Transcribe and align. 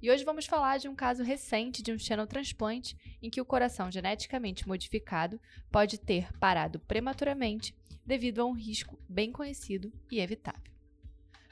E 0.00 0.10
hoje 0.10 0.24
vamos 0.24 0.46
falar 0.46 0.78
de 0.78 0.88
um 0.88 0.94
caso 0.94 1.22
recente 1.22 1.82
de 1.82 1.92
um 1.92 1.98
xenotransplante 1.98 2.96
em 3.22 3.30
que 3.30 3.40
o 3.40 3.44
coração 3.44 3.90
geneticamente 3.90 4.68
modificado 4.68 5.40
pode 5.70 5.98
ter 5.98 6.30
parado 6.38 6.78
prematuramente 6.80 7.74
devido 8.04 8.40
a 8.40 8.44
um 8.44 8.52
risco 8.52 8.98
bem 9.08 9.32
conhecido 9.32 9.92
e 10.10 10.20
evitável. 10.20 10.74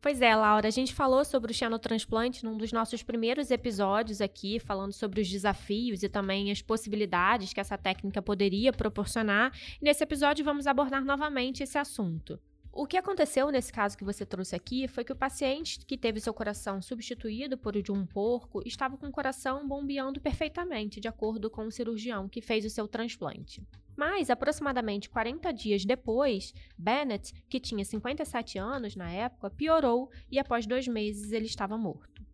Pois 0.00 0.20
é, 0.20 0.34
Laura, 0.36 0.68
a 0.68 0.70
gente 0.70 0.94
falou 0.94 1.24
sobre 1.24 1.50
o 1.50 1.54
xenotransplante 1.54 2.44
num 2.44 2.56
dos 2.56 2.70
nossos 2.70 3.02
primeiros 3.02 3.50
episódios 3.50 4.20
aqui, 4.20 4.60
falando 4.60 4.92
sobre 4.92 5.20
os 5.20 5.28
desafios 5.28 6.02
e 6.02 6.08
também 6.08 6.50
as 6.50 6.62
possibilidades 6.62 7.52
que 7.52 7.60
essa 7.60 7.76
técnica 7.76 8.22
poderia 8.22 8.72
proporcionar. 8.72 9.52
E 9.80 9.84
nesse 9.84 10.04
episódio 10.04 10.44
vamos 10.44 10.66
abordar 10.66 11.04
novamente 11.04 11.62
esse 11.62 11.78
assunto. 11.78 12.38
O 12.78 12.86
que 12.86 12.98
aconteceu 12.98 13.50
nesse 13.50 13.72
caso 13.72 13.96
que 13.96 14.04
você 14.04 14.26
trouxe 14.26 14.54
aqui 14.54 14.86
foi 14.86 15.02
que 15.02 15.12
o 15.12 15.16
paciente 15.16 15.78
que 15.86 15.96
teve 15.96 16.20
seu 16.20 16.34
coração 16.34 16.82
substituído 16.82 17.56
por 17.56 17.74
o 17.74 17.82
de 17.82 17.90
um 17.90 18.04
porco 18.04 18.60
estava 18.66 18.98
com 18.98 19.06
o 19.06 19.10
coração 19.10 19.66
bombeando 19.66 20.20
perfeitamente, 20.20 21.00
de 21.00 21.08
acordo 21.08 21.48
com 21.48 21.66
o 21.66 21.72
cirurgião 21.72 22.28
que 22.28 22.42
fez 22.42 22.66
o 22.66 22.70
seu 22.70 22.86
transplante. 22.86 23.66
Mas, 23.96 24.28
aproximadamente 24.28 25.08
40 25.08 25.52
dias 25.52 25.84
depois, 25.84 26.52
Bennett, 26.76 27.32
que 27.48 27.58
tinha 27.58 27.84
57 27.84 28.58
anos 28.58 28.94
na 28.94 29.10
época, 29.10 29.50
piorou 29.50 30.10
e 30.30 30.38
após 30.38 30.66
dois 30.66 30.86
meses 30.86 31.32
ele 31.32 31.46
estava 31.46 31.78
morto. 31.78 32.24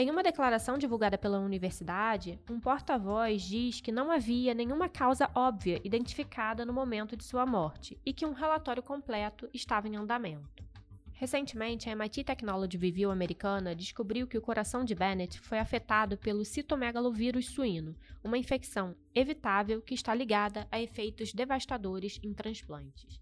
Em 0.00 0.10
uma 0.10 0.22
declaração 0.22 0.78
divulgada 0.78 1.18
pela 1.18 1.40
universidade, 1.40 2.40
um 2.48 2.60
porta-voz 2.60 3.42
diz 3.42 3.80
que 3.80 3.90
não 3.90 4.12
havia 4.12 4.54
nenhuma 4.54 4.88
causa 4.88 5.28
óbvia 5.34 5.80
identificada 5.82 6.64
no 6.64 6.72
momento 6.72 7.16
de 7.16 7.24
sua 7.24 7.44
morte 7.44 8.00
e 8.06 8.12
que 8.12 8.24
um 8.24 8.32
relatório 8.32 8.80
completo 8.80 9.48
estava 9.52 9.88
em 9.88 9.96
andamento. 9.96 10.67
Recentemente, 11.18 11.90
a 11.90 11.92
MIT 11.92 12.22
Technology 12.22 12.78
Review 12.78 13.10
americana 13.10 13.74
descobriu 13.74 14.24
que 14.24 14.38
o 14.38 14.40
coração 14.40 14.84
de 14.84 14.94
Bennett 14.94 15.40
foi 15.40 15.58
afetado 15.58 16.16
pelo 16.16 16.44
citomegalovírus 16.44 17.46
suíno, 17.46 17.96
uma 18.22 18.38
infecção 18.38 18.94
evitável 19.12 19.82
que 19.82 19.94
está 19.94 20.14
ligada 20.14 20.68
a 20.70 20.80
efeitos 20.80 21.32
devastadores 21.32 22.20
em 22.22 22.32
transplantes. 22.32 23.20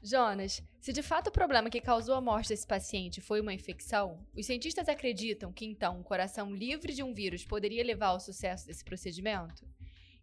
Jonas, 0.00 0.62
se 0.78 0.92
de 0.92 1.02
fato 1.02 1.30
o 1.30 1.32
problema 1.32 1.68
que 1.68 1.80
causou 1.80 2.14
a 2.14 2.20
morte 2.20 2.50
desse 2.50 2.66
paciente 2.66 3.20
foi 3.20 3.40
uma 3.40 3.52
infecção, 3.52 4.24
os 4.36 4.46
cientistas 4.46 4.88
acreditam 4.88 5.52
que 5.52 5.66
então 5.66 5.98
um 5.98 6.02
coração 6.04 6.54
livre 6.54 6.94
de 6.94 7.02
um 7.02 7.12
vírus 7.12 7.44
poderia 7.44 7.82
levar 7.82 8.08
ao 8.08 8.20
sucesso 8.20 8.68
desse 8.68 8.84
procedimento? 8.84 9.66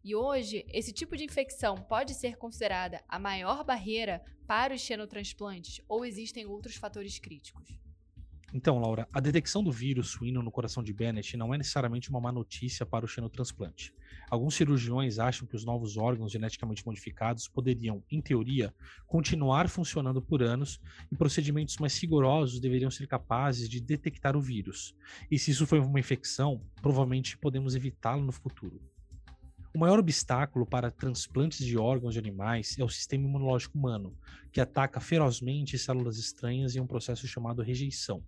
E 0.04 0.16
hoje, 0.16 0.66
esse 0.70 0.94
tipo 0.94 1.18
de 1.18 1.26
infecção 1.26 1.76
pode 1.76 2.14
ser 2.14 2.38
considerada 2.38 3.04
a 3.08 3.20
maior 3.20 3.66
barreira 3.66 4.24
para 4.48 4.74
os 4.74 4.82
xenotransplantes 4.82 5.82
ou 5.90 6.06
existem 6.06 6.46
outros 6.46 6.76
fatores 6.76 7.20
críticos? 7.20 7.78
Então, 8.52 8.80
Laura, 8.80 9.08
a 9.14 9.20
detecção 9.20 9.64
do 9.64 9.72
vírus 9.72 10.10
suíno 10.10 10.42
no 10.42 10.50
coração 10.50 10.82
de 10.82 10.92
Bennett 10.92 11.38
não 11.38 11.54
é 11.54 11.58
necessariamente 11.58 12.10
uma 12.10 12.20
má 12.20 12.32
notícia 12.32 12.84
para 12.84 13.06
o 13.06 13.08
xenotransplante. 13.08 13.94
Alguns 14.28 14.56
cirurgiões 14.56 15.20
acham 15.20 15.48
que 15.48 15.56
os 15.56 15.64
novos 15.64 15.98
órgãos 15.98 16.32
geneticamente 16.32 16.84
modificados 16.84 17.48
poderiam, 17.48 18.04
em 18.10 18.20
teoria, 18.20 18.74
continuar 19.06 19.70
funcionando 19.70 20.20
por 20.20 20.42
anos 20.42 20.80
e 21.12 21.16
procedimentos 21.16 21.78
mais 21.78 21.96
rigorosos 22.02 22.60
deveriam 22.60 22.90
ser 22.90 23.06
capazes 23.06 23.70
de 23.70 23.80
detectar 23.80 24.36
o 24.36 24.42
vírus. 24.42 24.96
E 25.30 25.38
se 25.38 25.52
isso 25.52 25.68
foi 25.68 25.80
uma 25.80 26.00
infecção, 26.00 26.66
provavelmente 26.82 27.38
podemos 27.38 27.76
evitá-lo 27.76 28.24
no 28.24 28.32
futuro. 28.32 28.82
O 29.80 29.88
maior 29.88 29.98
obstáculo 29.98 30.66
para 30.66 30.92
transplantes 30.92 31.66
de 31.66 31.78
órgãos 31.78 32.12
de 32.12 32.20
animais 32.20 32.78
é 32.78 32.84
o 32.84 32.90
sistema 32.90 33.24
imunológico 33.24 33.78
humano, 33.78 34.14
que 34.52 34.60
ataca 34.60 35.00
ferozmente 35.00 35.78
células 35.78 36.18
estranhas 36.18 36.76
em 36.76 36.82
um 36.82 36.86
processo 36.86 37.26
chamado 37.26 37.62
rejeição. 37.62 38.22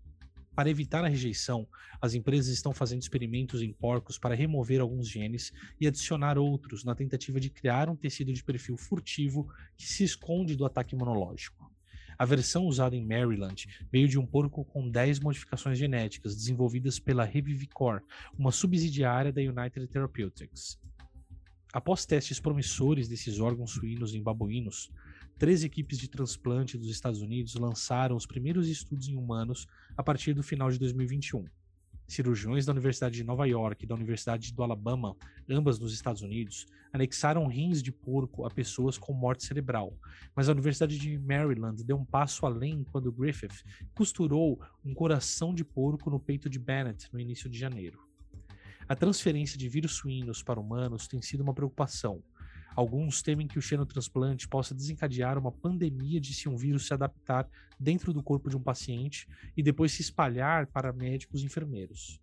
Para 0.56 0.70
evitar 0.70 1.04
a 1.04 1.10
rejeição, 1.10 1.68
as 2.02 2.14
empresas 2.14 2.54
estão 2.54 2.74
fazendo 2.74 3.02
experimentos 3.02 3.62
em 3.62 3.74
porcos 3.74 4.18
para 4.18 4.34
remover 4.34 4.80
alguns 4.80 5.10
genes 5.10 5.52
e 5.78 5.86
adicionar 5.86 6.38
outros 6.38 6.86
na 6.86 6.96
tentativa 6.96 7.38
de 7.38 7.50
criar 7.50 7.90
um 7.90 7.98
tecido 7.98 8.32
de 8.32 8.46
perfil 8.46 8.78
furtivo 8.78 9.54
que 9.76 9.86
se 9.86 10.06
esconde 10.06 10.56
do 10.56 10.66
ataque 10.66 10.96
imunológico. 10.96 11.70
A 12.18 12.24
versão 12.24 12.66
usada 12.66 12.96
em 12.96 13.06
Maryland 13.06 13.68
veio 13.92 14.08
de 14.08 14.18
um 14.18 14.26
porco 14.26 14.64
com 14.64 14.90
10 14.90 15.20
modificações 15.20 15.78
genéticas 15.78 16.34
desenvolvidas 16.34 16.98
pela 16.98 17.26
Revivicor, 17.26 18.02
uma 18.40 18.54
subsidiária 18.54 19.34
da 19.34 19.42
United 19.42 19.86
Therapeutics. 19.88 20.80
Após 21.74 22.06
testes 22.06 22.38
promissores 22.38 23.08
desses 23.08 23.40
órgãos 23.40 23.72
suínos 23.72 24.14
em 24.14 24.22
babuínos, 24.22 24.92
três 25.38 25.64
equipes 25.64 25.98
de 25.98 26.10
transplante 26.10 26.78
dos 26.78 26.90
Estados 26.90 27.22
Unidos 27.22 27.56
lançaram 27.56 28.18
os 28.18 28.26
primeiros 28.26 28.68
estudos 28.68 29.08
em 29.08 29.16
humanos 29.16 29.66
a 29.96 30.04
partir 30.04 30.34
do 30.34 30.44
final 30.44 30.70
de 30.70 30.78
2021. 30.78 31.46
Cirurgiões 32.06 32.66
da 32.66 32.74
Universidade 32.74 33.16
de 33.16 33.24
Nova 33.24 33.48
York 33.48 33.86
e 33.86 33.88
da 33.88 33.96
Universidade 33.96 34.54
do 34.54 34.62
Alabama, 34.62 35.16
ambas 35.50 35.80
nos 35.80 35.94
Estados 35.94 36.22
Unidos, 36.22 36.66
anexaram 36.92 37.48
rins 37.48 37.82
de 37.82 37.90
porco 37.90 38.46
a 38.46 38.50
pessoas 38.50 38.98
com 38.98 39.14
morte 39.14 39.46
cerebral, 39.46 39.98
mas 40.36 40.50
a 40.50 40.52
Universidade 40.52 40.98
de 40.98 41.18
Maryland 41.18 41.82
deu 41.86 41.96
um 41.96 42.04
passo 42.04 42.46
além 42.46 42.84
quando 42.84 43.14
Griffith 43.14 43.64
costurou 43.96 44.60
um 44.84 44.94
coração 44.94 45.56
de 45.56 45.64
porco 45.64 46.10
no 46.10 46.20
peito 46.20 46.50
de 46.50 46.60
Bennett 46.60 47.08
no 47.14 47.20
início 47.20 47.50
de 47.50 47.58
janeiro. 47.58 48.11
A 48.92 48.96
transferência 48.96 49.58
de 49.58 49.70
vírus 49.70 49.94
suínos 49.94 50.44
para 50.44 50.60
humanos 50.60 51.08
tem 51.08 51.22
sido 51.22 51.40
uma 51.40 51.54
preocupação. 51.54 52.22
Alguns 52.76 53.22
temem 53.22 53.48
que 53.48 53.58
o 53.58 53.62
xenotransplante 53.62 54.50
possa 54.50 54.76
desencadear 54.76 55.38
uma 55.38 55.50
pandemia 55.50 56.20
de 56.20 56.34
se 56.34 56.50
um 56.50 56.58
vírus 56.58 56.88
se 56.88 56.94
adaptar 56.94 57.48
dentro 57.80 58.12
do 58.12 58.22
corpo 58.22 58.50
de 58.50 58.58
um 58.58 58.62
paciente 58.62 59.30
e 59.56 59.64
depois 59.64 59.94
se 59.94 60.02
espalhar 60.02 60.68
para 60.68 60.92
médicos 60.92 61.42
e 61.42 61.46
enfermeiros. 61.46 62.20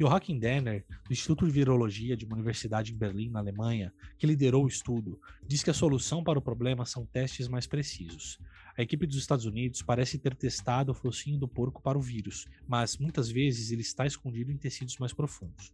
Joachim 0.00 0.38
Denner, 0.38 0.86
do 1.06 1.12
Instituto 1.12 1.44
de 1.44 1.52
Virologia 1.52 2.16
de 2.16 2.24
uma 2.24 2.34
universidade 2.36 2.94
em 2.94 2.96
Berlim, 2.96 3.28
na 3.28 3.40
Alemanha, 3.40 3.92
que 4.16 4.26
liderou 4.26 4.64
o 4.64 4.68
estudo, 4.68 5.20
diz 5.46 5.62
que 5.62 5.68
a 5.68 5.74
solução 5.74 6.24
para 6.24 6.38
o 6.38 6.42
problema 6.42 6.86
são 6.86 7.04
testes 7.04 7.46
mais 7.46 7.66
precisos. 7.66 8.38
A 8.78 8.80
equipe 8.80 9.06
dos 9.06 9.18
Estados 9.18 9.44
Unidos 9.44 9.82
parece 9.82 10.18
ter 10.18 10.34
testado 10.34 10.92
o 10.92 10.94
focinho 10.94 11.38
do 11.38 11.46
porco 11.46 11.82
para 11.82 11.98
o 11.98 12.00
vírus, 12.00 12.46
mas 12.66 12.96
muitas 12.96 13.30
vezes 13.30 13.70
ele 13.70 13.82
está 13.82 14.06
escondido 14.06 14.50
em 14.50 14.56
tecidos 14.56 14.96
mais 14.96 15.12
profundos. 15.12 15.70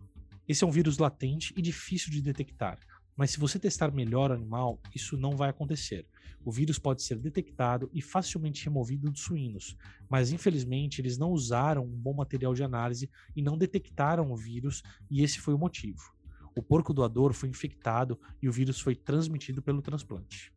Esse 0.49 0.65
é 0.65 0.67
um 0.67 0.71
vírus 0.71 0.99
latente 0.99 1.53
e 1.57 1.63
difícil 1.63 2.11
de 2.11 2.23
detectar. 2.23 2.79
Mas 3.17 3.31
se 3.31 3.39
você 3.39 3.59
testar 3.59 3.91
melhor 3.91 4.31
o 4.31 4.35
animal, 4.35 4.81
isso 4.95 5.17
não 5.17 5.37
vai 5.37 5.49
acontecer. 5.49 6.07
O 6.45 6.53
vírus 6.53 6.79
pode 6.79 7.03
ser 7.03 7.19
detectado 7.19 7.91
e 7.93 8.01
facilmente 8.01 8.65
removido 8.65 9.11
dos 9.11 9.23
suínos, 9.23 9.77
mas 10.09 10.31
infelizmente 10.31 11.01
eles 11.01 11.19
não 11.19 11.31
usaram 11.31 11.85
um 11.85 11.97
bom 11.97 12.13
material 12.13 12.55
de 12.55 12.63
análise 12.63 13.11
e 13.35 13.43
não 13.43 13.59
detectaram 13.59 14.31
o 14.31 14.37
vírus, 14.37 14.83
e 15.11 15.23
esse 15.23 15.41
foi 15.41 15.55
o 15.55 15.59
motivo. 15.59 16.15
O 16.55 16.63
porco 16.63 16.95
doador 16.95 17.33
foi 17.33 17.49
infectado 17.49 18.19
e 18.41 18.49
o 18.49 18.53
vírus 18.53 18.79
foi 18.81 18.95
transmitido 18.95 19.61
pelo 19.61 19.83
transplante. 19.83 20.53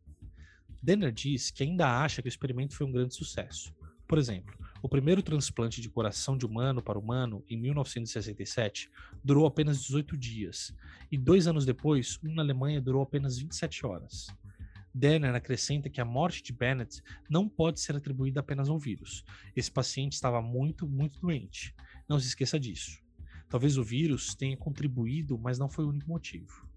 Denner 0.82 1.12
diz 1.12 1.50
que 1.50 1.62
ainda 1.62 2.02
acha 2.02 2.22
que 2.22 2.28
o 2.28 2.30
experimento 2.30 2.76
foi 2.76 2.86
um 2.86 2.92
grande 2.92 3.14
sucesso. 3.14 3.74
Por 4.06 4.18
exemplo, 4.18 4.54
o 4.82 4.88
primeiro 4.88 5.22
transplante 5.22 5.80
de 5.80 5.90
coração 5.90 6.36
de 6.36 6.46
humano 6.46 6.82
para 6.82 6.98
humano, 6.98 7.44
em 7.48 7.56
1967, 7.56 8.90
durou 9.22 9.46
apenas 9.46 9.82
18 9.82 10.16
dias, 10.16 10.74
e 11.10 11.18
dois 11.18 11.46
anos 11.46 11.66
depois, 11.66 12.18
um 12.24 12.34
na 12.34 12.42
Alemanha 12.42 12.80
durou 12.80 13.02
apenas 13.02 13.38
27 13.38 13.84
horas. 13.84 14.28
Denner 14.92 15.34
acrescenta 15.34 15.88
que 15.88 16.00
a 16.00 16.04
morte 16.04 16.42
de 16.42 16.52
Bennett 16.52 17.02
não 17.28 17.48
pode 17.48 17.80
ser 17.80 17.94
atribuída 17.94 18.40
apenas 18.40 18.68
ao 18.68 18.78
vírus. 18.78 19.24
Esse 19.54 19.70
paciente 19.70 20.14
estava 20.14 20.42
muito, 20.42 20.88
muito 20.88 21.20
doente. 21.20 21.74
Não 22.08 22.18
se 22.18 22.26
esqueça 22.26 22.58
disso. 22.58 23.00
Talvez 23.48 23.76
o 23.76 23.84
vírus 23.84 24.34
tenha 24.34 24.56
contribuído, 24.56 25.38
mas 25.38 25.58
não 25.58 25.68
foi 25.68 25.84
o 25.84 25.88
único 25.88 26.08
motivo. 26.08 26.69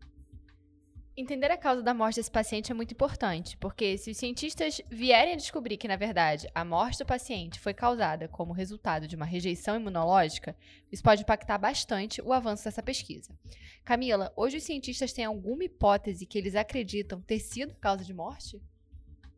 Entender 1.15 1.51
a 1.51 1.57
causa 1.57 1.83
da 1.83 1.94
morte 1.94 2.15
desse 2.15 2.31
paciente 2.31 2.71
é 2.71 2.74
muito 2.74 2.94
importante, 2.94 3.56
porque 3.57 4.00
se 4.00 4.10
os 4.10 4.18
cientistas 4.18 4.81
vierem 4.89 5.33
a 5.33 5.38
descobrir 5.38 5.77
que, 5.77 5.88
na 5.88 5.95
verdade, 5.95 6.50
a 6.56 6.65
morte 6.65 6.98
do 6.98 7.06
paciente 7.06 7.60
foi 7.60 7.71
causada 7.71 8.27
como 8.27 8.51
resultado 8.51 9.07
de 9.07 9.15
uma 9.15 9.24
rejeição 9.24 9.75
imunológica, 9.75 10.56
isso 10.92 11.04
pode 11.04 11.21
impactar 11.21 11.60
bastante 11.60 12.19
o 12.19 12.33
avanço 12.33 12.63
dessa 12.63 12.81
pesquisa. 12.81 13.31
Camila, 13.86 14.33
hoje 14.36 14.57
os 14.57 14.63
cientistas 14.63 15.13
têm 15.13 15.25
alguma 15.25 15.63
hipótese 15.65 16.25
que 16.25 16.36
eles 16.36 16.56
acreditam 16.56 17.21
ter 17.21 17.38
sido 17.38 17.75
causa 17.75 18.04
de 18.04 18.12
morte? 18.12 18.59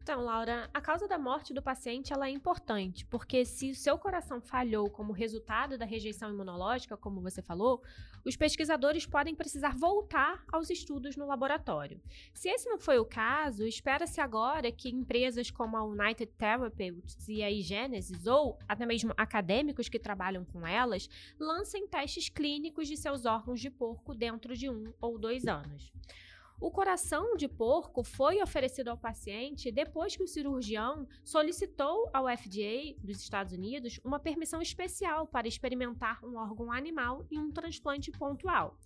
Então, 0.06 0.24
Laura, 0.24 0.70
a 0.72 0.80
causa 0.80 1.08
da 1.08 1.18
morte 1.18 1.52
do 1.52 1.64
paciente 1.64 2.14
ela 2.14 2.28
é 2.28 2.30
importante, 2.30 3.04
porque 3.08 3.44
se 3.44 3.72
o 3.72 3.76
seu 3.76 3.98
coração 3.98 4.40
falhou 4.40 4.88
como 4.88 5.12
resultado 5.12 5.80
da 5.80 5.84
rejeição 5.84 6.30
imunológica, 6.30 6.96
como 6.96 7.20
você 7.22 7.42
falou, 7.42 7.82
os 8.24 8.36
pesquisadores 8.36 9.08
podem 9.08 9.34
precisar 9.34 9.76
voltar 9.76 10.44
aos 10.54 10.70
estudos 10.70 11.18
no 11.18 11.26
laboratório. 11.26 12.00
Se 12.36 12.50
esse 12.50 12.70
não 12.70 12.78
foi 12.78 13.00
o 13.00 13.06
caso, 13.06 13.66
espera-se 13.66 14.22
agora 14.22 14.72
que 14.72 14.90
empresas 14.90 15.50
como 15.50 15.76
a 15.76 15.84
United 15.84 16.32
Therapeutics 16.38 17.28
e 17.28 17.42
a 17.42 17.50
iGenesis, 17.50 18.28
ou 18.28 18.60
até 18.68 18.86
mesmo 18.86 19.12
acadêmicos 19.18 19.90
que 19.90 19.98
trabalham 19.98 20.46
com 20.46 20.68
elas, 20.68 21.10
lancem 21.40 21.88
testes 21.88 22.30
clínicos 22.30 22.88
de 22.88 22.96
seus 22.96 23.26
órgãos 23.26 23.60
de 23.60 23.72
porco 23.72 24.14
dentro 24.14 24.56
de 24.56 24.70
um 24.70 24.94
ou 25.02 25.18
dois 25.18 25.48
anos. 25.48 25.92
O 26.58 26.72
coração 26.72 27.36
de 27.36 27.50
porco 27.50 28.02
foi 28.02 28.42
oferecido 28.42 28.88
ao 28.88 28.98
paciente 28.98 29.70
depois 29.74 30.16
que 30.16 30.24
o 30.24 30.28
cirurgião 30.28 31.06
solicitou 31.22 32.10
ao 32.14 32.30
FDA 32.30 32.96
dos 33.04 33.22
Estados 33.22 33.52
Unidos 33.52 34.00
uma 34.06 34.22
permissão 34.22 34.62
especial 34.62 35.28
para 35.28 35.50
experimentar 35.50 36.24
um 36.24 36.38
órgão 36.38 36.72
animal 36.72 37.26
em 37.30 37.38
um 37.40 37.52
transplante 37.52 38.10
pontual. 38.10 38.80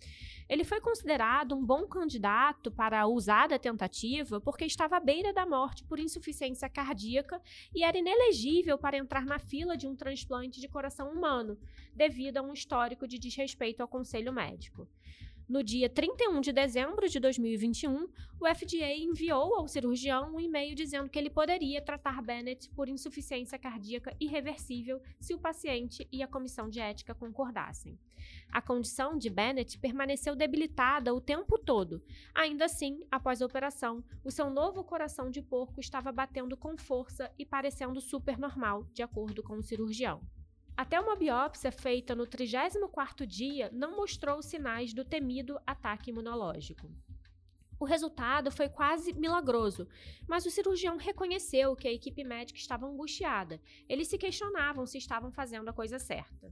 Ele 0.50 0.63
foi 0.63 0.81
considerado 0.81 1.56
um 1.56 1.63
bom 1.63 1.86
candidato 1.86 2.71
para 2.71 3.01
a 3.01 3.07
usada 3.07 3.60
tentativa 3.60 4.42
porque 4.42 4.66
estava 4.66 4.98
à 4.98 5.00
beira 5.00 5.31
da 5.31 5.45
morte 5.45 5.83
por 5.83 6.00
insuficiência 6.00 6.68
cardíaca 6.68 7.39
e 7.74 7.83
era 7.83 8.00
inelegível 8.00 8.80
para 8.80 8.98
entrar 8.98 9.25
na 9.25 9.38
fila 9.38 9.77
de 9.77 9.88
um 9.88 9.95
transplante 9.95 10.60
de 10.60 10.68
coração 10.68 11.12
humano, 11.12 11.56
devido 11.94 12.38
a 12.38 12.42
um 12.42 12.51
histórico 12.51 13.07
de 13.07 13.19
desrespeito 13.19 13.81
ao 13.81 13.88
conselho 13.88 14.33
médico. 14.33 14.88
No 15.50 15.63
dia 15.63 15.90
31 15.90 16.42
de 16.42 16.51
dezembro 16.51 17.10
de 17.10 17.19
2021, 17.19 18.07
o 18.40 18.46
FDA 18.46 18.94
enviou 18.94 19.56
ao 19.56 19.68
cirurgião 19.68 20.36
um 20.36 20.40
e-mail 20.40 20.75
dizendo 20.75 21.10
que 21.10 21.18
ele 21.18 21.31
poderia 21.31 21.81
tratar 21.81 22.22
Bennett 22.22 22.69
por 22.69 22.88
insuficiência 22.88 23.57
cardíaca 23.57 24.16
irreversível 24.19 25.01
se 25.19 25.34
o 25.34 25.40
paciente 25.40 26.07
e 26.12 26.22
a 26.22 26.28
comissão 26.28 26.69
de 26.69 26.80
ética 26.80 27.16
concordassem. 27.16 27.98
A 28.51 28.62
condição 28.62 29.18
de 29.18 29.28
Bennett 29.28 29.80
permaneceu 29.80 30.36
debilitada 30.36 31.16
o 31.16 31.19
tempo 31.19 31.57
todo. 31.57 32.00
Ainda 32.36 32.66
assim, 32.66 33.02
após 33.10 33.42
a 33.42 33.45
operação, 33.48 34.04
o 34.24 34.30
seu 34.30 34.52
novo 34.52 34.84
coração 34.84 35.31
de 35.31 35.42
porco 35.42 35.80
estava 35.80 36.12
batendo 36.12 36.56
com 36.56 36.78
força 36.78 37.34
e 37.40 37.44
parecendo 37.44 38.00
super 38.00 38.38
normal, 38.38 38.84
de 38.94 39.02
acordo 39.02 39.42
com 39.42 39.57
o 39.57 39.63
cirurgião. 39.63 40.22
Até 40.80 40.98
uma 40.98 41.14
biópsia 41.14 41.74
feita 41.74 42.16
no 42.16 42.26
34º 42.26 43.26
dia 43.26 43.70
não 43.74 43.98
mostrou 43.98 44.42
sinais 44.42 44.94
do 44.94 45.04
temido 45.04 45.60
ataque 45.68 46.10
imunológico. 46.10 46.90
O 47.78 47.84
resultado 47.84 48.50
foi 48.50 48.70
quase 48.70 49.12
milagroso, 49.12 49.86
mas 50.26 50.46
o 50.46 50.50
cirurgião 50.50 50.96
reconheceu 50.96 51.76
que 51.76 51.86
a 51.86 51.92
equipe 51.92 52.24
médica 52.24 52.58
estava 52.58 52.88
angustiada. 52.88 53.60
Eles 53.90 54.08
se 54.08 54.18
questionavam 54.18 54.86
se 54.86 54.98
estavam 54.98 55.34
fazendo 55.34 55.68
a 55.68 55.74
coisa 55.74 56.00
certa. 56.00 56.50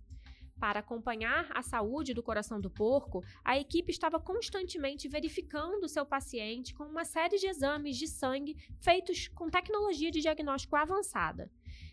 Para 0.60 0.82
acompanhar 0.82 1.50
a 1.56 1.62
saúde 1.62 2.14
do 2.14 2.22
coração 2.22 2.60
do 2.60 2.70
porco, 2.70 3.24
a 3.46 3.58
equipe 3.58 3.92
estava 3.94 4.20
constantemente 4.20 5.08
verificando 5.08 5.88
seu 5.88 6.06
paciente 6.06 6.74
com 6.74 6.84
uma 6.84 7.06
série 7.06 7.38
de 7.38 7.48
exames 7.48 7.96
de 7.96 8.08
sangue 8.08 8.58
feitos 8.82 9.30
com 9.30 9.50
tecnologia 9.50 10.12
de 10.12 10.20
diagnóstico 10.20 10.76
avançada. 10.76 11.50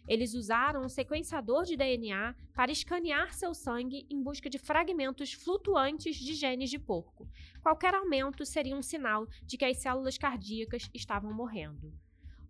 Eles 0.07 0.35
usaram 0.35 0.85
um 0.85 0.89
sequenciador 0.89 1.65
de 1.65 1.77
DNA 1.77 2.35
para 2.55 2.73
escanear 2.73 3.33
seu 3.35 3.55
sangue 3.55 4.07
em 4.11 4.23
busca 4.23 4.51
de 4.51 4.59
fragmentos 4.59 5.33
flutuantes 5.33 6.17
de 6.17 6.35
genes 6.35 6.71
de 6.71 6.79
porco. 6.79 7.29
Qualquer 7.63 7.95
aumento 7.95 8.45
seria 8.45 8.77
um 8.77 8.83
sinal 8.83 9.27
de 9.45 9.57
que 9.57 9.65
as 9.65 9.79
células 9.79 10.19
cardíacas 10.19 10.91
estavam 10.93 11.33
morrendo. 11.33 11.93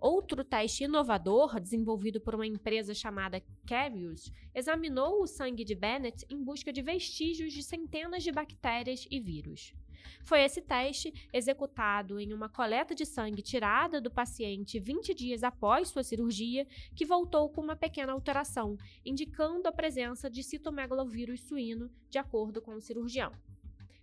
Outro 0.01 0.45
teste 0.45 0.85
inovador, 0.85 1.59
desenvolvido 1.59 2.21
por 2.21 2.35
uma 2.35 2.47
empresa 2.47 2.93
chamada 2.93 3.43
Cavius, 3.67 4.31
examinou 4.55 5.23
o 5.23 5.27
sangue 5.27 5.65
de 5.65 5.75
Bennett 5.75 6.27
em 6.29 6.43
busca 6.43 6.71
de 6.71 6.83
vestígios 6.83 7.55
de 7.55 7.63
centenas 7.63 8.23
de 8.23 8.31
bactérias 8.31 9.07
e 9.11 9.19
vírus. 9.19 9.73
Foi 10.23 10.43
esse 10.43 10.61
teste, 10.61 11.13
executado 11.33 12.19
em 12.21 12.33
uma 12.33 12.49
coleta 12.49 12.95
de 12.95 13.05
sangue 13.05 13.43
tirada 13.43 14.01
do 14.01 14.11
paciente 14.11 14.79
20 14.79 15.15
dias 15.15 15.43
após 15.43 15.89
sua 15.89 16.03
cirurgia, 16.03 16.67
que 16.95 17.05
voltou 17.05 17.49
com 17.49 17.61
uma 17.61 17.77
pequena 17.77 18.13
alteração, 18.13 18.77
indicando 19.05 19.69
a 19.69 19.73
presença 19.73 20.31
de 20.31 20.43
citomegalovírus 20.43 21.41
suíno, 21.43 21.91
de 22.11 22.19
acordo 22.19 22.61
com 22.61 22.75
o 22.75 22.81
cirurgião. 22.81 23.33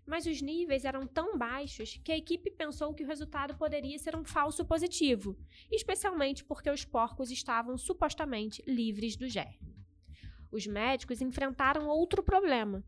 Mas 0.06 0.26
os 0.26 0.42
níveis 0.42 0.84
eram 0.84 1.06
tão 1.06 1.38
baixos 1.38 2.00
que 2.04 2.12
a 2.12 2.18
equipe 2.18 2.52
pensou 2.52 2.94
que 2.94 3.04
o 3.04 3.08
resultado 3.08 3.56
poderia 3.56 3.98
ser 3.98 4.16
um 4.16 4.24
falso 4.24 4.66
positivo, 4.66 5.38
especialmente 5.72 6.44
porque 6.44 6.70
os 6.70 6.84
porcos 6.84 7.32
estavam 7.32 7.78
supostamente 7.78 8.64
livres 8.68 9.16
do 9.16 9.30
germe. 9.30 9.72
Os 10.52 10.68
médicos 10.68 11.22
enfrentaram 11.22 11.88
outro 11.88 12.22
problema. 12.22 12.84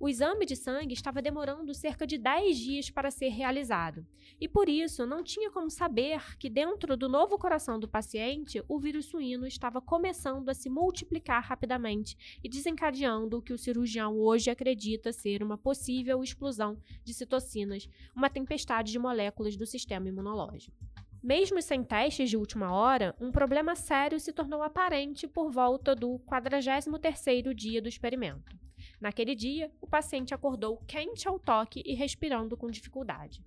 O 0.00 0.08
exame 0.08 0.46
de 0.46 0.54
sangue 0.54 0.94
estava 0.94 1.20
demorando 1.20 1.74
cerca 1.74 2.06
de 2.06 2.18
10 2.18 2.56
dias 2.56 2.88
para 2.88 3.10
ser 3.10 3.30
realizado, 3.30 4.06
e 4.40 4.46
por 4.46 4.68
isso 4.68 5.04
não 5.04 5.24
tinha 5.24 5.50
como 5.50 5.68
saber 5.68 6.38
que 6.38 6.48
dentro 6.48 6.96
do 6.96 7.08
novo 7.08 7.36
coração 7.36 7.80
do 7.80 7.88
paciente 7.88 8.62
o 8.68 8.78
vírus 8.78 9.06
suíno 9.06 9.44
estava 9.44 9.80
começando 9.80 10.48
a 10.50 10.54
se 10.54 10.70
multiplicar 10.70 11.42
rapidamente 11.42 12.16
e 12.44 12.48
desencadeando 12.48 13.38
o 13.38 13.42
que 13.42 13.52
o 13.52 13.58
cirurgião 13.58 14.16
hoje 14.16 14.50
acredita 14.50 15.12
ser 15.12 15.42
uma 15.42 15.58
possível 15.58 16.22
explosão 16.22 16.80
de 17.02 17.12
citocinas, 17.12 17.88
uma 18.14 18.30
tempestade 18.30 18.92
de 18.92 19.00
moléculas 19.00 19.56
do 19.56 19.66
sistema 19.66 20.08
imunológico. 20.08 20.76
Mesmo 21.20 21.60
sem 21.60 21.82
testes 21.82 22.30
de 22.30 22.36
última 22.36 22.72
hora, 22.72 23.16
um 23.20 23.32
problema 23.32 23.74
sério 23.74 24.20
se 24.20 24.32
tornou 24.32 24.62
aparente 24.62 25.26
por 25.26 25.50
volta 25.50 25.92
do 25.92 26.20
43º 26.20 27.52
dia 27.52 27.82
do 27.82 27.88
experimento. 27.88 28.67
Naquele 29.00 29.34
dia, 29.34 29.70
o 29.80 29.86
paciente 29.86 30.34
acordou 30.34 30.82
quente 30.86 31.28
ao 31.28 31.38
toque 31.38 31.82
e 31.86 31.94
respirando 31.94 32.56
com 32.56 32.70
dificuldade. 32.70 33.42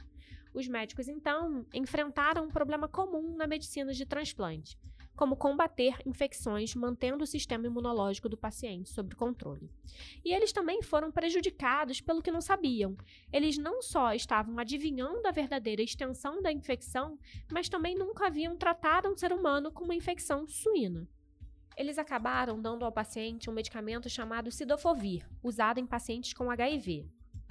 Os 0.53 0.67
médicos, 0.67 1.07
então, 1.07 1.65
enfrentaram 1.73 2.45
um 2.45 2.49
problema 2.49 2.87
comum 2.87 3.35
na 3.35 3.47
medicina 3.47 3.93
de 3.93 4.05
transplante, 4.05 4.77
como 5.15 5.35
combater 5.35 5.95
infecções 6.05 6.75
mantendo 6.75 7.23
o 7.23 7.27
sistema 7.27 7.67
imunológico 7.67 8.27
do 8.27 8.37
paciente 8.37 8.89
sob 8.89 9.15
controle. 9.15 9.69
E 10.25 10.33
eles 10.33 10.51
também 10.51 10.81
foram 10.81 11.11
prejudicados 11.11 12.01
pelo 12.01 12.21
que 12.21 12.31
não 12.31 12.41
sabiam. 12.41 12.97
Eles 13.31 13.57
não 13.57 13.81
só 13.81 14.13
estavam 14.13 14.57
adivinhando 14.57 15.25
a 15.25 15.31
verdadeira 15.31 15.81
extensão 15.81 16.41
da 16.41 16.51
infecção, 16.51 17.17
mas 17.51 17.69
também 17.69 17.95
nunca 17.95 18.27
haviam 18.27 18.57
tratado 18.57 19.09
um 19.09 19.15
ser 19.15 19.31
humano 19.31 19.71
com 19.71 19.85
uma 19.85 19.95
infecção 19.95 20.47
suína. 20.47 21.07
Eles 21.81 21.97
acabaram 21.97 22.61
dando 22.61 22.85
ao 22.85 22.91
paciente 22.91 23.49
um 23.49 23.53
medicamento 23.53 24.07
chamado 24.07 24.51
Sidofovir, 24.51 25.27
usado 25.41 25.79
em 25.79 25.85
pacientes 25.87 26.31
com 26.31 26.51
HIV. 26.51 27.07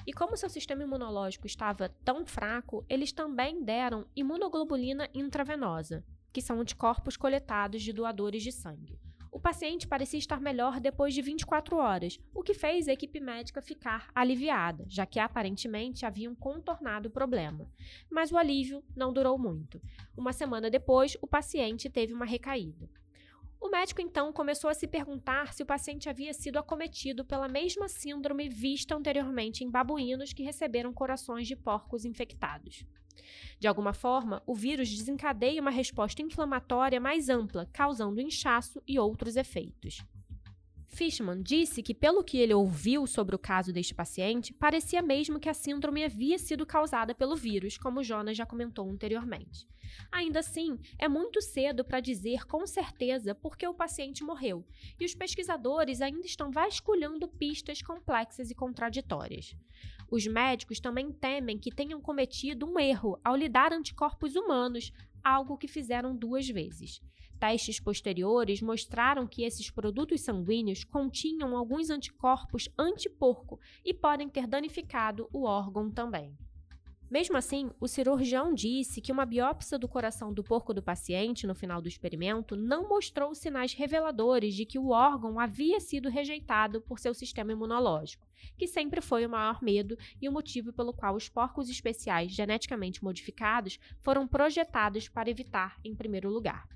E 0.07 0.13
como 0.13 0.37
seu 0.37 0.49
sistema 0.49 0.85
imunológico 0.85 1.49
estava 1.49 1.89
tão 2.05 2.25
fraco, 2.25 2.87
eles 2.89 3.11
também 3.11 3.65
deram 3.65 4.07
imunoglobulina 4.15 5.11
intravenosa, 5.13 6.05
que 6.33 6.41
são 6.41 6.61
anticorpos 6.61 7.17
coletados 7.17 7.83
de 7.83 7.93
doadores 7.93 8.45
de 8.45 8.53
sangue. 8.53 9.01
O 9.33 9.41
paciente 9.41 9.89
parecia 9.89 10.21
estar 10.21 10.41
melhor 10.41 10.79
depois 10.79 11.13
de 11.13 11.23
24 11.23 11.77
horas, 11.77 12.17
o 12.33 12.45
que 12.45 12.55
fez 12.55 12.87
a 12.87 12.93
equipe 12.93 13.19
médica 13.19 13.61
ficar 13.61 14.13
aliviada, 14.15 14.85
já 14.87 15.05
que 15.05 15.19
aparentemente 15.19 16.07
haviam 16.07 16.37
contornado 16.37 17.09
o 17.09 17.13
problema. 17.13 17.69
Mas 18.09 18.31
o 18.31 18.39
alívio 18.39 18.85
não 18.95 19.13
durou 19.13 19.37
muito. 19.37 19.83
Uma 20.17 20.33
semana 20.33 20.71
depois, 20.71 21.17
o 21.21 21.27
paciente 21.27 21.91
teve 21.91 22.13
uma 22.13 22.25
recaída. 22.25 22.89
O 23.61 23.69
médico 23.69 24.01
então 24.01 24.33
começou 24.33 24.71
a 24.71 24.75
se 24.75 24.87
perguntar 24.87 25.53
se 25.53 25.63
o 25.63 25.67
paciente 25.67 26.09
havia 26.09 26.33
sido 26.33 26.59
acometido 26.59 27.25
pela 27.25 27.47
mesma 27.47 27.89
síndrome 27.89 28.49
vista 28.49 28.97
anteriormente 28.97 29.63
em 29.63 29.71
babuínos 29.71 30.33
que 30.33 30.43
receberam 30.43 30.95
corações 30.95 31.47
de 31.47 31.55
porcos 31.55 32.07
infectados. 32.07 32.85
De 33.59 33.69
alguma 33.69 33.93
forma, 33.93 34.43
o 34.47 34.55
vírus 34.55 34.89
desencadeia 34.89 35.61
uma 35.61 35.71
resposta 35.71 36.23
inflamatória 36.23 36.99
mais 36.99 37.29
ampla, 37.29 37.69
causando 37.71 38.21
inchaço 38.21 38.83
e 38.89 38.99
outros 38.99 39.37
efeitos. 39.37 40.03
Fishman 40.91 41.41
disse 41.41 41.83
que, 41.83 41.95
pelo 41.95 42.25
que 42.25 42.39
ele 42.39 42.53
ouviu 42.53 43.07
sobre 43.07 43.35
o 43.35 43.39
caso 43.39 43.73
deste 43.73 43.95
paciente, 43.95 44.53
parecia 44.53 45.01
mesmo 45.01 45.39
que 45.39 45.49
a 45.49 45.55
síndrome 45.55 46.05
havia 46.05 46.37
sido 46.37 46.67
causada 46.67 47.15
pelo 47.15 47.37
vírus, 47.37 47.79
como 47.79 48.03
Jonas 48.03 48.37
já 48.37 48.45
comentou 48.45 48.91
anteriormente. 48.91 49.67
Ainda 50.11 50.41
assim, 50.41 50.79
é 50.99 51.09
muito 51.09 51.41
cedo 51.41 51.85
para 51.85 52.01
dizer 52.01 52.45
com 52.45 52.67
certeza 52.67 53.35
por 53.35 53.57
que 53.57 53.67
o 53.67 53.75
paciente 53.75 54.25
morreu, 54.25 54.67
e 54.99 55.05
os 55.05 55.15
pesquisadores 55.15 56.01
ainda 56.01 56.27
estão 56.27 56.51
vasculhando 56.51 57.29
pistas 57.29 57.81
complexas 57.81 58.51
e 58.51 58.55
contraditórias. 58.55 59.55
Os 60.11 60.27
médicos 60.27 60.81
também 60.81 61.13
temem 61.13 61.57
que 61.57 61.71
tenham 61.71 62.01
cometido 62.01 62.67
um 62.67 62.81
erro 62.81 63.19
ao 63.25 63.37
lidar 63.37 63.73
anticorpos 63.73 64.35
humanos, 64.35 64.93
algo 65.25 65.57
que 65.57 65.69
fizeram 65.69 66.17
duas 66.17 66.49
vezes. 66.49 67.01
Testes 67.39 67.81
posteriores 67.81 68.61
mostraram 68.61 69.27
que 69.27 69.45
esses 69.45 69.71
produtos 69.71 70.21
sanguíneos 70.21 70.85
continham 70.85 71.57
alguns 71.57 71.89
anticorpos 71.89 72.69
antiporco 72.79 73.59
e 73.85 73.95
podem 73.95 74.29
ter 74.29 74.47
danificado 74.47 75.29
o 75.33 75.45
órgão 75.45 75.91
também. 75.91 76.37
Mesmo 77.11 77.37
assim, 77.37 77.73
o 77.81 77.89
cirurgião 77.89 78.55
disse 78.55 79.01
que 79.01 79.11
uma 79.11 79.27
biópsia 79.27 79.77
do 79.77 79.89
coração 79.89 80.33
do 80.33 80.45
porco 80.45 80.73
do 80.73 80.81
paciente 80.81 81.45
no 81.45 81.57
final 81.57 81.83
do 81.83 81.89
experimento 81.89 82.55
não 82.55 82.89
mostrou 82.89 83.35
sinais 83.35 83.75
reveladores 83.75 84.55
de 84.55 84.65
que 84.65 84.79
o 84.79 84.91
órgão 84.91 85.41
havia 85.41 85.81
sido 85.81 86.09
rejeitado 86.09 86.81
por 86.81 87.01
seu 87.01 87.13
sistema 87.13 87.51
imunológico, 87.51 88.29
que 88.57 88.69
sempre 88.69 89.01
foi 89.01 89.27
o 89.27 89.29
maior 89.29 89.61
medo 89.61 89.99
e 90.23 90.29
o 90.29 90.33
motivo 90.33 90.73
pelo 90.73 90.93
qual 90.93 91.17
os 91.17 91.29
porcos 91.29 91.69
especiais 91.69 92.31
geneticamente 92.31 93.03
modificados 93.03 93.81
foram 93.99 94.29
projetados 94.29 95.09
para 95.09 95.29
evitar 95.29 95.81
em 95.85 95.97
primeiro 95.97 96.31
lugar. 96.31 96.69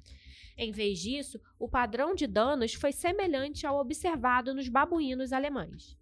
Em 0.56 0.72
vez 0.72 0.98
disso, 0.98 1.40
o 1.60 1.68
padrão 1.68 2.12
de 2.12 2.26
danos 2.26 2.74
foi 2.74 2.90
semelhante 2.90 3.68
ao 3.68 3.78
observado 3.78 4.52
nos 4.52 4.68
babuínos 4.68 5.32
alemães. 5.32 5.96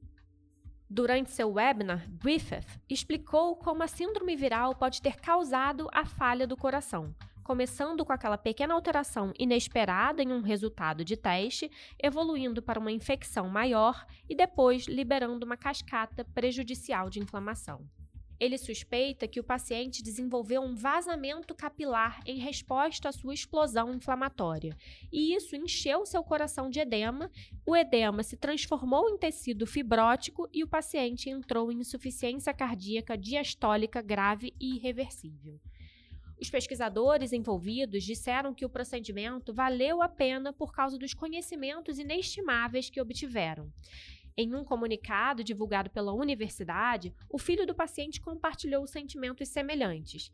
Durante 0.95 1.31
seu 1.31 1.51
webinar, 1.51 2.07
Griffith 2.23 2.67
explicou 2.87 3.57
como 3.57 3.83
a 3.83 3.89
síndrome 3.89 4.37
viral 4.37 4.75
pode 4.75 5.01
ter 5.01 5.17
causado 5.17 5.89
a 5.91 6.05
falha 6.05 6.47
do 6.47 6.55
coração, 6.55 7.15
começando 7.43 8.05
com 8.05 8.13
aquela 8.13 8.37
pequena 8.37 8.75
alteração 8.75 9.33
inesperada 9.39 10.23
em 10.23 10.31
um 10.31 10.43
resultado 10.43 11.03
de 11.03 11.17
teste, 11.17 11.71
evoluindo 11.99 12.61
para 12.61 12.79
uma 12.79 12.93
infecção 12.93 13.49
maior 13.49 14.05
e 14.29 14.35
depois 14.35 14.85
liberando 14.85 15.47
uma 15.47 15.57
cascata 15.57 16.27
prejudicial 16.27 17.09
de 17.09 17.21
inflamação. 17.21 17.89
Ele 18.43 18.59
suspeita 18.59 19.29
que 19.29 19.39
o 19.39 19.45
paciente 19.45 20.03
desenvolveu 20.03 20.63
um 20.63 20.75
vazamento 20.75 21.55
capilar 21.55 22.21
em 22.27 22.41
resposta 22.41 23.09
à 23.09 23.13
sua 23.13 23.33
explosão 23.33 23.95
inflamatória, 23.95 24.77
e 25.13 25.33
isso 25.33 25.55
encheu 25.55 26.05
seu 26.05 26.25
coração 26.25 26.69
de 26.69 26.81
edema. 26.81 27.31
O 27.65 27.77
edema 27.77 28.25
se 28.25 28.37
transformou 28.37 29.09
em 29.09 29.17
tecido 29.17 29.65
fibrótico 29.65 30.49
e 30.53 30.65
o 30.65 30.67
paciente 30.67 31.31
entrou 31.31 31.71
em 31.71 31.79
insuficiência 31.79 32.53
cardíaca 32.53 33.17
diastólica 33.17 34.03
grave 34.03 34.53
e 34.59 34.75
irreversível. 34.75 35.61
Os 36.37 36.51
pesquisadores 36.51 37.33
envolvidos 37.33 38.03
disseram 38.03 38.53
que 38.53 38.65
o 38.65 38.69
procedimento 38.69 39.55
valeu 39.55 40.03
a 40.03 40.09
pena 40.09 40.53
por 40.53 40.73
causa 40.73 40.99
dos 40.99 41.15
conhecimentos 41.15 41.97
inestimáveis 41.97 42.91
que 42.91 43.01
obtiveram. 43.01 43.73
Em 44.37 44.55
um 44.55 44.65
comunicado 44.65 45.45
divulgado 45.45 45.91
pela 45.91 46.13
universidade, 46.13 47.15
o 47.29 47.39
filho 47.39 47.67
do 47.67 47.75
paciente 47.75 48.21
compartilhou 48.21 48.87
sentimentos 48.87 49.49
semelhantes. 49.49 50.33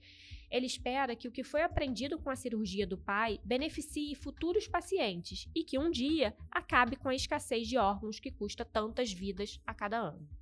Ele 0.51 0.67
espera 0.67 1.17
que 1.17 1.27
o 1.27 1.33
que 1.33 1.43
foi 1.43 1.63
aprendido 1.63 2.19
com 2.19 2.31
a 2.31 2.37
cirurgia 2.37 2.87
do 2.87 2.97
pai 2.97 3.41
beneficie 3.45 4.15
futuros 4.15 4.69
pacientes 4.69 5.49
e 5.55 5.65
que 5.65 5.79
um 5.79 5.91
dia 5.91 6.35
acabe 6.51 6.97
com 6.97 7.09
a 7.09 7.15
escassez 7.15 7.67
de 7.67 7.77
órgãos 7.77 8.21
que 8.21 8.31
custa 8.31 8.65
tantas 8.65 9.13
vidas 9.13 9.61
a 9.67 9.75
cada 9.75 9.99
ano. 9.99 10.38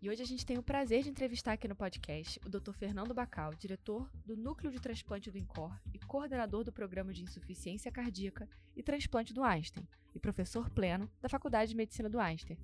E 0.00 0.10
hoje 0.10 0.22
a 0.22 0.26
gente 0.26 0.44
tem 0.44 0.58
o 0.58 0.62
prazer 0.62 1.02
de 1.02 1.08
entrevistar 1.08 1.52
aqui 1.52 1.66
no 1.66 1.74
podcast 1.74 2.38
o 2.44 2.50
Dr. 2.50 2.72
Fernando 2.72 3.14
Bacal, 3.14 3.54
diretor 3.54 4.10
do 4.26 4.36
Núcleo 4.36 4.70
de 4.70 4.78
Transplante 4.78 5.30
do 5.30 5.38
INCOR 5.38 5.74
e 5.92 5.98
coordenador 5.98 6.62
do 6.62 6.70
Programa 6.70 7.14
de 7.14 7.22
Insuficiência 7.22 7.90
Cardíaca 7.90 8.46
e 8.76 8.82
Transplante 8.82 9.32
do 9.32 9.42
Einstein, 9.42 9.88
e 10.14 10.18
professor 10.18 10.68
pleno 10.68 11.10
da 11.20 11.30
Faculdade 11.30 11.70
de 11.70 11.76
Medicina 11.76 12.10
do 12.10 12.20
Einstein. 12.20 12.58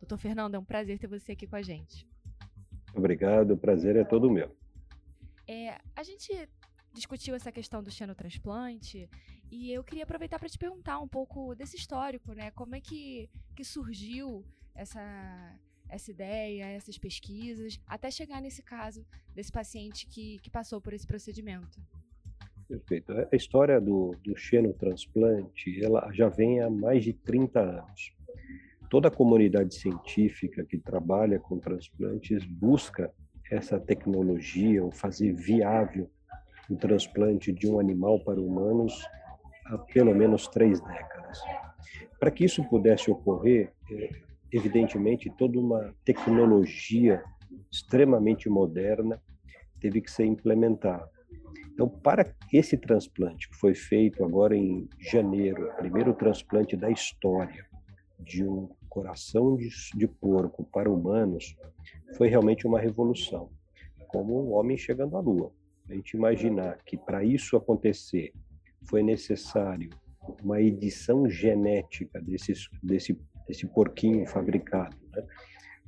Doutor 0.00 0.18
Fernando, 0.18 0.56
é 0.56 0.58
um 0.58 0.64
prazer 0.64 0.98
ter 0.98 1.06
você 1.06 1.32
aqui 1.32 1.46
com 1.46 1.54
a 1.54 1.62
gente. 1.62 2.04
Obrigado, 2.92 3.52
o 3.52 3.56
prazer 3.56 3.94
é 3.94 4.02
todo 4.02 4.28
meu. 4.28 4.54
É, 5.46 5.78
a 5.94 6.02
gente 6.02 6.48
discutiu 6.92 7.36
essa 7.36 7.52
questão 7.52 7.80
do 7.80 7.92
xenotransplante 7.92 9.08
e 9.52 9.70
eu 9.70 9.84
queria 9.84 10.02
aproveitar 10.02 10.40
para 10.40 10.48
te 10.48 10.58
perguntar 10.58 10.98
um 10.98 11.08
pouco 11.08 11.54
desse 11.54 11.76
histórico, 11.76 12.32
né? 12.32 12.50
Como 12.50 12.74
é 12.74 12.80
que, 12.80 13.30
que 13.54 13.64
surgiu 13.64 14.44
essa 14.74 15.00
essa 15.92 16.10
ideia, 16.10 16.64
essas 16.64 16.96
pesquisas, 16.96 17.78
até 17.86 18.10
chegar 18.10 18.40
nesse 18.40 18.62
caso 18.62 19.04
desse 19.34 19.52
paciente 19.52 20.06
que, 20.06 20.38
que 20.38 20.50
passou 20.50 20.80
por 20.80 20.94
esse 20.94 21.06
procedimento? 21.06 21.78
Perfeito. 22.66 23.12
A 23.30 23.36
história 23.36 23.78
do, 23.78 24.16
do 24.24 24.34
xenotransplante 24.34 25.84
ela 25.84 26.10
já 26.12 26.28
vem 26.28 26.60
há 26.60 26.70
mais 26.70 27.04
de 27.04 27.12
30 27.12 27.60
anos. 27.60 28.16
Toda 28.88 29.08
a 29.08 29.10
comunidade 29.10 29.74
científica 29.74 30.64
que 30.64 30.78
trabalha 30.78 31.38
com 31.38 31.58
transplantes 31.58 32.44
busca 32.46 33.12
essa 33.50 33.78
tecnologia, 33.78 34.82
ou 34.82 34.90
fazer 34.90 35.34
viável 35.34 36.10
o 36.70 36.76
transplante 36.76 37.52
de 37.52 37.68
um 37.68 37.78
animal 37.78 38.18
para 38.24 38.40
humanos 38.40 39.06
há 39.66 39.76
pelo 39.76 40.14
menos 40.14 40.48
três 40.48 40.80
décadas. 40.80 41.38
Para 42.18 42.30
que 42.30 42.44
isso 42.44 42.64
pudesse 42.64 43.10
ocorrer, 43.10 43.70
é, 43.90 44.10
evidentemente, 44.52 45.32
toda 45.36 45.58
uma 45.58 45.94
tecnologia 46.04 47.22
extremamente 47.70 48.48
moderna 48.48 49.20
teve 49.80 50.00
que 50.00 50.10
ser 50.10 50.26
implementada. 50.26 51.10
Então, 51.72 51.88
para 51.88 52.34
esse 52.52 52.76
transplante 52.76 53.48
que 53.48 53.56
foi 53.56 53.74
feito 53.74 54.22
agora 54.24 54.54
em 54.54 54.88
janeiro, 54.98 55.72
primeiro 55.76 56.12
transplante 56.12 56.76
da 56.76 56.90
história 56.90 57.66
de 58.20 58.44
um 58.44 58.68
coração 58.88 59.56
de, 59.56 59.68
de 59.94 60.06
porco 60.06 60.64
para 60.64 60.90
humanos, 60.90 61.56
foi 62.16 62.28
realmente 62.28 62.66
uma 62.66 62.78
revolução, 62.78 63.50
como 64.08 64.38
um 64.38 64.52
homem 64.52 64.76
chegando 64.76 65.16
à 65.16 65.20
Lua. 65.20 65.50
A 65.88 65.94
gente 65.94 66.14
imaginar 66.14 66.78
que 66.84 66.96
para 66.96 67.24
isso 67.24 67.56
acontecer 67.56 68.32
foi 68.84 69.02
necessário 69.02 69.90
uma 70.42 70.60
edição 70.60 71.28
genética 71.28 72.20
desses, 72.20 72.68
desse 72.82 73.18
esse 73.52 73.66
porquinho 73.66 74.26
fabricado, 74.26 74.96
né? 75.14 75.22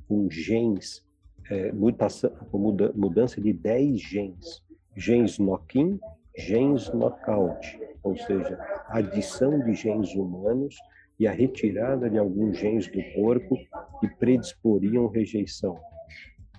com 0.07 0.29
genes, 0.29 1.05
é, 1.49 1.71
mutação, 1.71 2.31
muda, 2.53 2.91
mudança 2.95 3.41
de 3.41 3.51
10 3.51 3.99
genes, 3.99 4.63
genes 4.95 5.37
knock-in, 5.37 5.99
genes 6.37 6.89
knockout, 6.89 7.79
ou 8.03 8.15
seja, 8.15 8.57
adição 8.87 9.59
de 9.59 9.73
genes 9.73 10.13
humanos 10.13 10.75
e 11.19 11.27
a 11.27 11.31
retirada 11.31 12.09
de 12.09 12.17
alguns 12.17 12.57
genes 12.57 12.87
do 12.87 13.01
corpo 13.15 13.57
que 13.99 14.07
predisporiam 14.19 15.07
rejeição. 15.07 15.79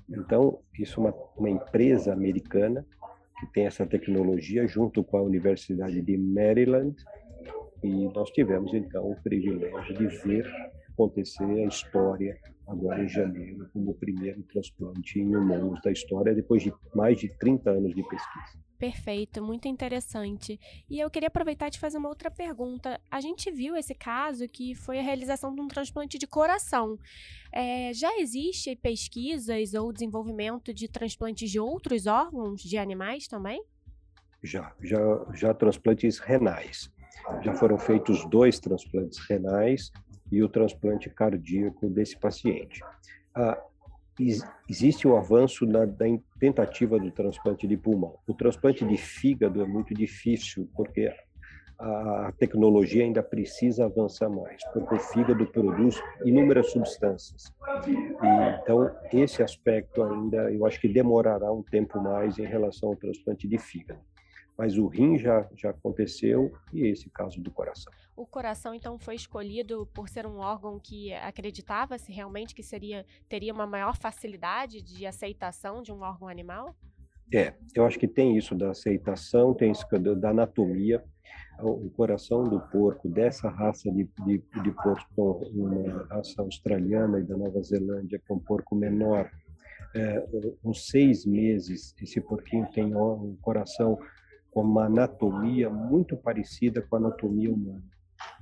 Então, 0.09 0.61
isso 0.79 1.01
é 1.01 1.05
uma, 1.05 1.15
uma 1.37 1.51
empresa 1.51 2.13
americana 2.13 2.85
que 3.39 3.47
tem 3.53 3.67
essa 3.67 3.87
tecnologia 3.87 4.67
junto 4.67 5.05
com 5.05 5.19
a 5.19 5.23
Universidade 5.23 6.01
de 6.01 6.17
Maryland 6.17 6.97
e 7.83 8.09
nós 8.09 8.31
tivemos 8.31 8.73
então 8.75 9.11
o 9.11 9.17
privilégio 9.23 9.95
de 9.95 10.07
ver 10.07 10.47
acontecer 10.97 11.45
a 11.45 11.69
história 11.69 12.41
agora 12.67 13.05
em 13.05 13.09
janeiro 13.09 13.69
como 13.73 13.91
o 13.91 13.95
primeiro 13.95 14.43
transplante 14.45 15.21
em 15.21 15.37
humanos 15.37 15.81
da 15.83 15.93
história 15.93 16.35
depois 16.35 16.63
de 16.63 16.73
mais 16.95 17.21
de 17.21 17.29
30 17.39 17.71
anos 17.71 17.95
de 17.95 18.03
pesquisa. 18.03 18.67
Perfeito, 18.79 19.43
muito 19.43 19.69
interessante. 19.69 20.59
E 20.91 20.99
eu 20.99 21.09
queria 21.09 21.29
aproveitar 21.29 21.71
de 21.71 21.79
fazer 21.79 21.97
uma 21.97 22.09
outra 22.09 22.31
pergunta. 22.31 23.01
A 23.11 23.21
gente 23.21 23.51
viu 23.51 23.77
esse 23.77 23.95
caso 23.95 24.49
que 24.49 24.75
foi 24.75 24.99
a 24.99 25.03
realização 25.03 25.55
de 25.55 25.61
um 25.61 25.69
transplante 25.69 26.19
de 26.19 26.27
coração. 26.27 26.99
É, 27.53 27.93
já 27.95 28.19
existe 28.19 28.77
pesquisas 28.77 29.73
ou 29.73 29.93
desenvolvimento 29.93 30.75
de 30.75 30.89
transplantes 30.89 31.51
de 31.51 31.61
outros 31.61 32.07
órgãos 32.07 32.61
de 32.63 32.77
animais 32.77 33.27
também? 33.29 33.63
Já, 34.43 34.75
já, 34.83 34.99
já 35.33 35.55
transplantes 35.55 36.19
renais. 36.19 36.91
Já 37.43 37.55
foram 37.55 37.79
feitos 37.79 38.29
dois 38.29 38.59
transplantes 38.61 39.19
renais 39.27 39.91
e 40.31 40.43
o 40.43 40.49
transplante 40.49 41.09
cardíaco 41.11 41.89
desse 41.89 42.19
paciente. 42.19 42.83
Ah, 43.35 43.61
existe 44.69 45.07
o 45.07 45.17
avanço 45.17 45.67
na, 45.67 45.85
da 45.85 46.07
tentativa 46.41 46.99
do 46.99 47.11
transplante 47.11 47.67
de 47.67 47.77
pulmão. 47.77 48.19
O 48.27 48.35
transplante 48.35 48.85
de 48.85 48.97
fígado 48.97 49.63
é 49.63 49.67
muito 49.67 49.95
difícil, 49.95 50.69
porque 50.75 51.13
a 51.79 52.33
tecnologia 52.39 53.05
ainda 53.05 53.23
precisa 53.23 53.85
avançar 53.85 54.31
mais, 54.31 54.63
porque 54.73 54.95
o 54.95 54.99
fígado 54.99 55.47
produz 55.47 56.01
inúmeras 56.25 56.71
substâncias. 56.71 57.53
E, 57.87 58.63
então, 58.63 58.91
esse 59.13 59.43
aspecto 59.43 60.03
ainda, 60.03 60.51
eu 60.51 60.65
acho 60.65 60.81
que 60.81 60.89
demorará 60.89 61.53
um 61.53 61.63
tempo 61.63 62.01
mais 62.01 62.39
em 62.39 62.47
relação 62.47 62.89
ao 62.89 62.97
transplante 62.97 63.47
de 63.47 63.59
fígado. 63.59 64.01
Mas 64.57 64.79
o 64.79 64.87
rim 64.87 65.19
já, 65.19 65.49
já 65.55 65.71
aconteceu 65.71 66.53
e 66.73 66.87
esse 66.87 67.11
caso 67.11 67.41
do 67.41 67.51
coração. 67.51 67.93
O 68.17 68.27
coração, 68.27 68.75
então, 68.75 68.99
foi 68.99 69.15
escolhido 69.15 69.87
por 69.93 70.09
ser 70.09 70.27
um 70.27 70.39
órgão 70.39 70.81
que 70.81 71.13
acreditava-se 71.13 72.11
realmente 72.11 72.55
que 72.55 72.63
seria, 72.63 73.05
teria 73.29 73.53
uma 73.53 73.67
maior 73.67 73.95
facilidade 73.97 74.81
de 74.81 75.07
aceitação 75.07 75.83
de 75.83 75.93
um 75.93 76.01
órgão 76.01 76.27
animal? 76.27 76.75
É, 77.33 77.53
eu 77.75 77.85
acho 77.85 77.99
que 77.99 78.09
tem 78.09 78.37
isso 78.39 78.55
da 78.55 78.71
aceitação, 78.71 79.53
tem 79.53 79.73
isso 79.73 79.87
da 80.17 80.31
anatomia. 80.31 81.05
O 81.61 81.91
coração 81.91 82.45
do 82.45 82.61
porco, 82.61 83.09
dessa 83.09 83.49
raça 83.49 83.91
de, 83.91 84.09
de, 84.25 84.43
de 84.63 84.71
porco, 84.73 85.43
uma 85.53 86.05
raça 86.05 86.41
australiana 86.43 87.19
e 87.19 87.25
da 87.25 87.37
Nova 87.37 87.61
Zelândia, 87.63 88.21
é 88.29 88.33
um 88.33 88.39
porco 88.39 88.77
menor, 88.77 89.31
é, 89.95 90.27
uns 90.63 90.87
seis 90.87 91.25
meses, 91.25 91.95
esse 92.01 92.21
porquinho 92.21 92.69
tem 92.73 92.95
um 92.95 93.37
coração 93.41 93.99
uma 94.63 94.87
anatomia 94.87 95.69
muito 95.71 96.17
parecida 96.17 96.83
com 96.83 96.97
a 96.97 96.99
anatomia 96.99 97.53
humana. 97.53 97.83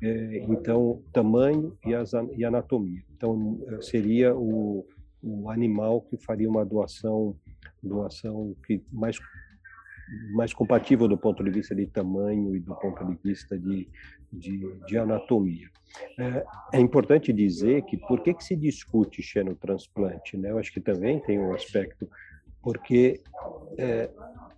É, 0.03 0.39
então, 0.49 1.03
tamanho 1.13 1.77
e, 1.85 1.95
as, 1.95 2.13
e 2.37 2.45
anatomia. 2.45 3.03
Então, 3.17 3.61
seria 3.81 4.35
o, 4.35 4.87
o 5.23 5.51
animal 5.51 6.03
que 6.03 6.17
faria 6.17 6.49
uma 6.49 6.65
doação, 6.65 7.37
doação 7.83 8.55
que 8.67 8.83
mais 8.93 9.19
mais 10.35 10.53
compatível 10.53 11.09
do 11.09 11.17
ponto 11.17 11.43
de 11.43 11.51
vista 11.51 11.75
de 11.75 11.87
tamanho 11.87 12.55
e 12.55 12.61
do 12.61 12.75
ponto 12.75 13.05
de 13.05 13.19
vista 13.23 13.59
de, 13.59 13.89
de, 14.33 14.79
de 14.87 14.99
anatomia. 14.99 15.69
É, 16.19 16.45
é, 16.75 16.81
importante 16.81 17.33
dizer 17.33 17.83
que 17.83 17.97
por 17.97 18.21
que, 18.21 18.35
que 18.35 18.45
se 18.45 18.57
discute 18.57 19.23
xenotransplante? 19.23 20.37
Né? 20.37 20.51
Eu 20.51 20.59
acho 20.59 20.73
que 20.73 20.81
também 20.81 21.21
tem 21.21 21.39
um 21.39 21.55
aspecto, 21.55 22.09
porque 22.63 23.23
é, 23.79 24.11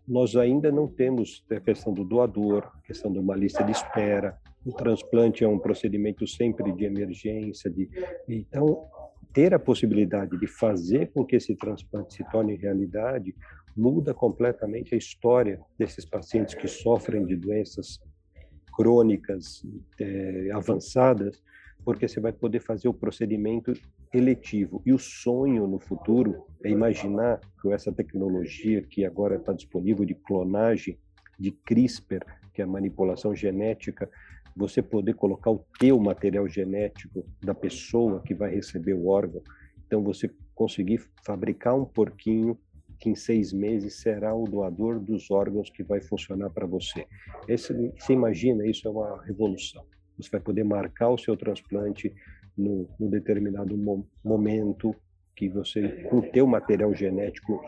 nós 0.07 0.37
ainda 0.37 0.71
não 0.71 0.87
temos 0.87 1.45
a 1.51 1.61
questão 1.61 1.93
do 1.93 2.05
doador, 2.05 2.71
a 2.75 2.81
questão 2.87 3.13
de 3.13 3.19
uma 3.19 3.35
lista 3.35 3.65
de 3.65 3.73
espera, 3.73 4.39
o 4.65 4.73
transplante 4.73 5.45
é 5.45 5.49
um 5.49 5.59
procedimento 5.59 6.27
sempre 6.27 6.73
de 6.73 6.85
emergência, 6.85 7.71
de, 7.71 7.89
então 8.29 8.89
ter 9.33 9.53
a 9.53 9.59
possibilidade 9.59 10.39
de 10.39 10.47
fazer 10.47 11.13
com 11.13 11.25
que 11.25 11.37
esse 11.37 11.55
transplante 11.55 12.15
se 12.15 12.25
torne 12.31 12.57
realidade 12.57 13.35
muda 13.77 14.15
completamente 14.15 14.95
a 14.95 14.99
história 14.99 15.61
desses 15.79 16.05
pacientes 16.05 16.55
que 16.55 16.67
sofrem 16.67 17.25
de 17.25 17.37
doenças 17.37 18.01
crônicas 18.75 19.63
é, 20.01 20.51
avançadas, 20.53 21.43
porque 21.87 22.09
você 22.09 22.19
vai 22.19 22.33
poder 22.33 22.59
fazer 22.59 22.89
o 22.89 22.93
procedimento 22.93 23.73
eletivo. 24.13 24.83
E 24.85 24.93
o 24.93 24.99
sonho 24.99 25.69
no 25.69 25.79
futuro 25.79 26.45
é 26.65 26.69
imaginar 26.69 27.41
com 27.63 27.73
essa 27.73 27.93
tecnologia 27.93 28.83
que 28.83 29.05
agora 29.05 29.37
está 29.37 29.53
disponível 29.53 30.05
de 30.05 30.17
clonagem, 30.17 30.99
de 31.39 31.53
CRISPR, 31.53 32.27
que 32.53 32.61
é 32.61 32.65
a 32.65 32.67
manipulação 32.67 33.37
genética, 33.37 34.11
você 34.57 34.83
poder 34.83 35.15
colocar 35.15 35.53
o 35.53 35.65
teu 35.79 35.97
material 36.01 36.49
genético 36.49 37.25
da 37.41 37.55
pessoa 37.55 38.21
que 38.21 38.35
vai 38.35 38.53
receber 38.53 38.95
o 38.95 39.07
órgão. 39.07 39.41
Então, 39.87 40.03
você 40.03 40.29
conseguir 40.57 41.01
fabricar 41.25 41.77
um 41.77 41.85
porquinho 41.85 42.59
que 42.99 43.11
em 43.11 43.15
seis 43.15 43.53
meses 43.53 44.01
será 44.01 44.35
o 44.35 44.43
doador 44.43 44.99
dos 44.99 45.31
órgãos 45.31 45.71
que 45.71 45.85
vai 45.85 46.01
funcionar 46.01 46.51
para 46.51 46.67
você. 46.67 47.07
Esse, 47.47 47.73
você 47.97 48.13
imagina, 48.13 48.67
isso 48.67 48.89
é 48.89 48.91
uma 48.91 49.23
revolução. 49.23 49.85
Você 50.19 50.31
vai 50.31 50.41
poder 50.41 50.65
marcar 50.65 51.11
o 51.11 51.19
seu 51.19 51.37
transplante 51.37 52.15
no, 52.57 52.89
no 52.99 53.11
determinado 53.11 53.77
mo 53.77 54.09
momento 54.25 54.95
que 55.35 55.49
você, 55.49 56.05
com 56.09 56.19
o 56.19 56.31
teu 56.31 56.47
material 56.47 56.95
genético 56.95 57.63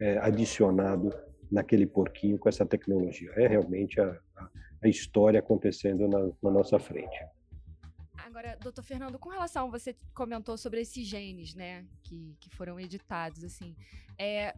é, 0.00 0.18
adicionado 0.18 1.12
naquele 1.50 1.86
porquinho 1.86 2.38
com 2.38 2.48
essa 2.48 2.64
tecnologia. 2.64 3.30
É 3.36 3.46
realmente 3.46 4.00
a, 4.00 4.18
a 4.82 4.88
história 4.88 5.40
acontecendo 5.40 6.08
na, 6.08 6.30
na 6.42 6.50
nossa 6.50 6.78
frente. 6.78 7.18
Agora, 8.16 8.56
doutor 8.62 8.82
Fernando, 8.82 9.18
com 9.18 9.28
relação, 9.28 9.70
você 9.70 9.94
comentou 10.14 10.56
sobre 10.56 10.80
esses 10.80 11.06
genes, 11.06 11.54
né, 11.54 11.84
que, 12.02 12.36
que 12.40 12.48
foram 12.50 12.80
editados, 12.80 13.44
assim, 13.44 13.76
é, 14.16 14.54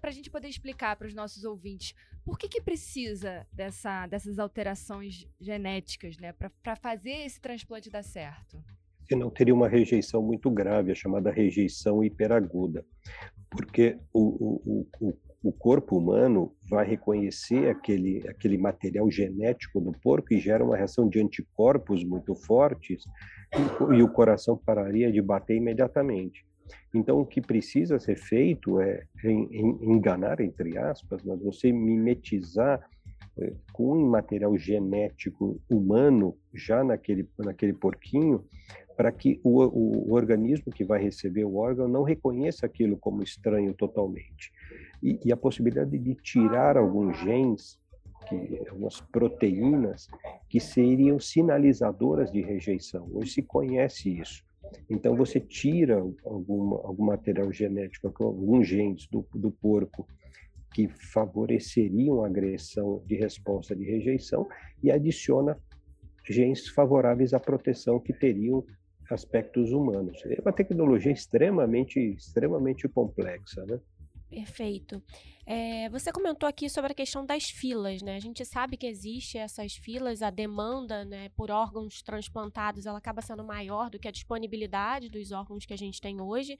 para 0.00 0.10
a 0.10 0.12
gente 0.12 0.30
poder 0.30 0.48
explicar 0.48 0.96
para 0.96 1.06
os 1.06 1.14
nossos 1.14 1.44
ouvintes, 1.44 1.94
por 2.24 2.38
que, 2.38 2.48
que 2.48 2.60
precisa 2.60 3.46
dessa, 3.52 4.06
dessas 4.06 4.38
alterações 4.38 5.26
genéticas, 5.40 6.16
né, 6.18 6.32
para 6.32 6.76
fazer 6.76 7.24
esse 7.26 7.40
transplante 7.40 7.90
dar 7.90 8.02
certo? 8.02 8.62
Senão 9.08 9.30
teria 9.30 9.54
uma 9.54 9.68
rejeição 9.68 10.22
muito 10.22 10.50
grave, 10.50 10.92
a 10.92 10.94
chamada 10.94 11.30
rejeição 11.30 12.02
hiperaguda, 12.02 12.84
porque 13.50 13.98
o, 14.12 14.20
o, 14.20 14.86
o, 15.00 15.18
o 15.42 15.52
corpo 15.52 15.98
humano 15.98 16.54
vai 16.70 16.86
reconhecer 16.86 17.68
aquele, 17.68 18.26
aquele 18.28 18.56
material 18.56 19.10
genético 19.10 19.80
do 19.80 19.92
porco 19.92 20.32
e 20.32 20.38
gera 20.38 20.64
uma 20.64 20.76
reação 20.76 21.08
de 21.08 21.20
anticorpos 21.20 22.04
muito 22.04 22.34
fortes 22.34 23.04
e, 23.52 23.96
e 23.96 24.02
o 24.02 24.08
coração 24.08 24.56
pararia 24.56 25.10
de 25.10 25.20
bater 25.20 25.56
imediatamente. 25.56 26.46
Então, 26.94 27.18
o 27.20 27.26
que 27.26 27.40
precisa 27.40 27.98
ser 27.98 28.16
feito 28.16 28.80
é, 28.80 29.04
enganar, 29.24 30.40
entre 30.40 30.78
aspas, 30.78 31.22
mas 31.24 31.40
você 31.40 31.72
mimetizar 31.72 32.86
é, 33.38 33.52
com 33.72 33.96
um 33.96 34.10
material 34.10 34.56
genético 34.58 35.60
humano 35.68 36.36
já 36.52 36.84
naquele, 36.84 37.28
naquele 37.38 37.72
porquinho, 37.72 38.44
para 38.96 39.10
que 39.10 39.40
o, 39.42 39.62
o, 39.62 40.10
o 40.10 40.14
organismo 40.14 40.70
que 40.70 40.84
vai 40.84 41.02
receber 41.02 41.44
o 41.44 41.56
órgão 41.56 41.88
não 41.88 42.02
reconheça 42.02 42.66
aquilo 42.66 42.96
como 42.96 43.22
estranho 43.22 43.72
totalmente 43.72 44.52
e, 45.02 45.18
e 45.24 45.32
a 45.32 45.36
possibilidade 45.36 45.98
de 45.98 46.14
tirar 46.14 46.76
alguns 46.76 47.18
genes, 47.18 47.78
que, 48.28 48.62
algumas 48.68 49.00
proteínas, 49.00 50.08
que 50.48 50.60
seriam 50.60 51.18
sinalizadoras 51.18 52.30
de 52.30 52.40
rejeição. 52.40 53.08
Hoje 53.12 53.32
se 53.32 53.42
conhece 53.42 54.20
isso. 54.20 54.44
Então, 54.88 55.16
você 55.16 55.40
tira 55.40 55.98
algum, 56.24 56.74
algum 56.74 57.04
material 57.04 57.52
genético, 57.52 58.08
alguns 58.24 58.66
genes 58.66 59.06
do, 59.08 59.26
do 59.34 59.50
porco 59.50 60.06
que 60.72 60.88
favoreceriam 60.88 62.24
a 62.24 62.26
agressão 62.26 63.02
de 63.06 63.14
resposta 63.16 63.76
de 63.76 63.84
rejeição 63.84 64.48
e 64.82 64.90
adiciona 64.90 65.58
genes 66.28 66.68
favoráveis 66.68 67.34
à 67.34 67.40
proteção 67.40 68.00
que 68.00 68.12
teriam 68.12 68.64
aspectos 69.10 69.72
humanos. 69.72 70.22
É 70.24 70.40
uma 70.40 70.52
tecnologia 70.52 71.12
extremamente, 71.12 71.98
extremamente 71.98 72.88
complexa, 72.88 73.64
né? 73.66 73.78
Perfeito. 74.30 75.02
É, 75.44 75.88
você 75.88 76.12
comentou 76.12 76.48
aqui 76.48 76.68
sobre 76.70 76.92
a 76.92 76.94
questão 76.94 77.26
das 77.26 77.44
filas, 77.44 78.00
né? 78.00 78.16
A 78.16 78.20
gente 78.20 78.44
sabe 78.44 78.76
que 78.76 78.86
existe 78.86 79.36
essas 79.36 79.74
filas, 79.74 80.22
a 80.22 80.30
demanda 80.30 81.04
né, 81.04 81.30
por 81.30 81.50
órgãos 81.50 82.00
transplantados 82.02 82.86
ela 82.86 82.98
acaba 82.98 83.20
sendo 83.20 83.42
maior 83.42 83.90
do 83.90 83.98
que 83.98 84.06
a 84.06 84.12
disponibilidade 84.12 85.08
dos 85.08 85.32
órgãos 85.32 85.66
que 85.66 85.74
a 85.74 85.78
gente 85.78 86.00
tem 86.00 86.20
hoje. 86.20 86.56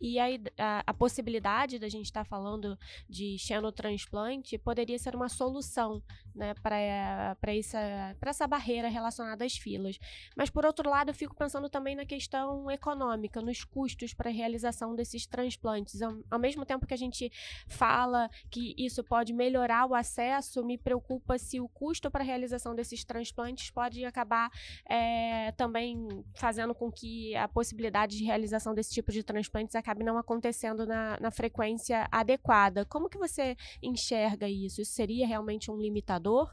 E 0.00 0.18
a, 0.18 0.26
a, 0.58 0.84
a 0.86 0.94
possibilidade 0.94 1.78
da 1.78 1.88
gente 1.88 2.06
estar 2.06 2.24
tá 2.24 2.28
falando 2.28 2.78
de 3.08 3.36
xenotransplante 3.38 4.56
poderia 4.58 4.98
ser 4.98 5.16
uma 5.16 5.28
solução 5.28 6.02
né, 6.34 6.54
para 6.62 7.52
essa, 7.52 8.16
essa 8.22 8.46
barreira 8.46 8.88
relacionada 8.88 9.44
às 9.44 9.56
filas. 9.56 9.98
Mas, 10.36 10.50
por 10.50 10.64
outro 10.64 10.88
lado, 10.88 11.10
eu 11.10 11.14
fico 11.14 11.34
pensando 11.34 11.68
também 11.68 11.96
na 11.96 12.06
questão 12.06 12.70
econômica, 12.70 13.40
nos 13.42 13.64
custos 13.64 14.14
para 14.14 14.30
a 14.30 14.32
realização 14.32 14.94
desses 14.94 15.26
transplantes. 15.26 16.00
Ao, 16.00 16.16
ao 16.30 16.38
mesmo 16.38 16.64
tempo 16.64 16.86
que 16.86 16.94
a 16.94 16.98
gente 16.98 17.30
fala 17.66 18.19
que 18.50 18.74
isso 18.76 19.04
pode 19.04 19.32
melhorar 19.32 19.86
o 19.86 19.94
acesso, 19.94 20.64
me 20.64 20.76
preocupa 20.76 21.38
se 21.38 21.60
o 21.60 21.68
custo 21.68 22.10
para 22.10 22.22
a 22.22 22.26
realização 22.26 22.74
desses 22.74 23.04
transplantes 23.04 23.70
pode 23.70 24.04
acabar 24.04 24.50
é, 24.88 25.52
também 25.52 26.08
fazendo 26.34 26.74
com 26.74 26.90
que 26.90 27.34
a 27.36 27.48
possibilidade 27.48 28.16
de 28.16 28.24
realização 28.24 28.74
desse 28.74 28.92
tipo 28.92 29.12
de 29.12 29.22
transplantes 29.22 29.74
acabe 29.74 30.04
não 30.04 30.18
acontecendo 30.18 30.86
na, 30.86 31.18
na 31.20 31.30
frequência 31.30 32.08
adequada. 32.10 32.84
Como 32.84 33.08
que 33.08 33.18
você 33.18 33.56
enxerga 33.82 34.48
isso? 34.48 34.80
Isso 34.80 34.92
seria 34.92 35.26
realmente 35.26 35.70
um 35.70 35.76
limitador? 35.76 36.50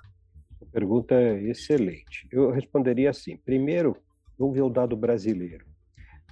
Pergunta 0.72 1.16
é 1.16 1.44
excelente. 1.44 2.28
Eu 2.32 2.52
responderia 2.52 3.10
assim: 3.10 3.38
primeiro, 3.38 3.96
vamos 4.38 4.56
ver 4.56 4.64
o 4.64 4.70
dado 4.70 4.96
brasileiro 4.98 5.66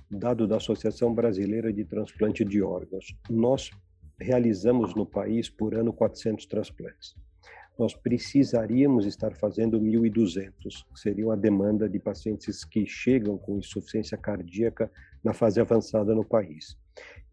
dado 0.09 0.47
da 0.47 0.57
Associação 0.57 1.13
Brasileira 1.13 1.71
de 1.71 1.83
Transplante 1.83 2.43
de 2.45 2.61
Órgãos. 2.61 3.15
Nós 3.29 3.71
realizamos 4.19 4.95
no 4.95 5.05
país 5.05 5.49
por 5.49 5.75
ano 5.75 5.93
400 5.93 6.45
transplantes. 6.45 7.15
nós 7.77 7.93
precisaríamos 7.93 9.05
estar 9.05 9.35
fazendo 9.35 9.81
1.200, 9.81 10.53
que 10.93 10.99
seria 10.99 11.33
a 11.33 11.35
demanda 11.35 11.89
de 11.89 11.99
pacientes 11.99 12.63
que 12.63 12.85
chegam 12.85 13.37
com 13.37 13.57
insuficiência 13.57 14.17
cardíaca 14.17 14.89
na 15.21 15.33
fase 15.33 15.59
avançada 15.59 16.15
no 16.15 16.23
país. 16.23 16.77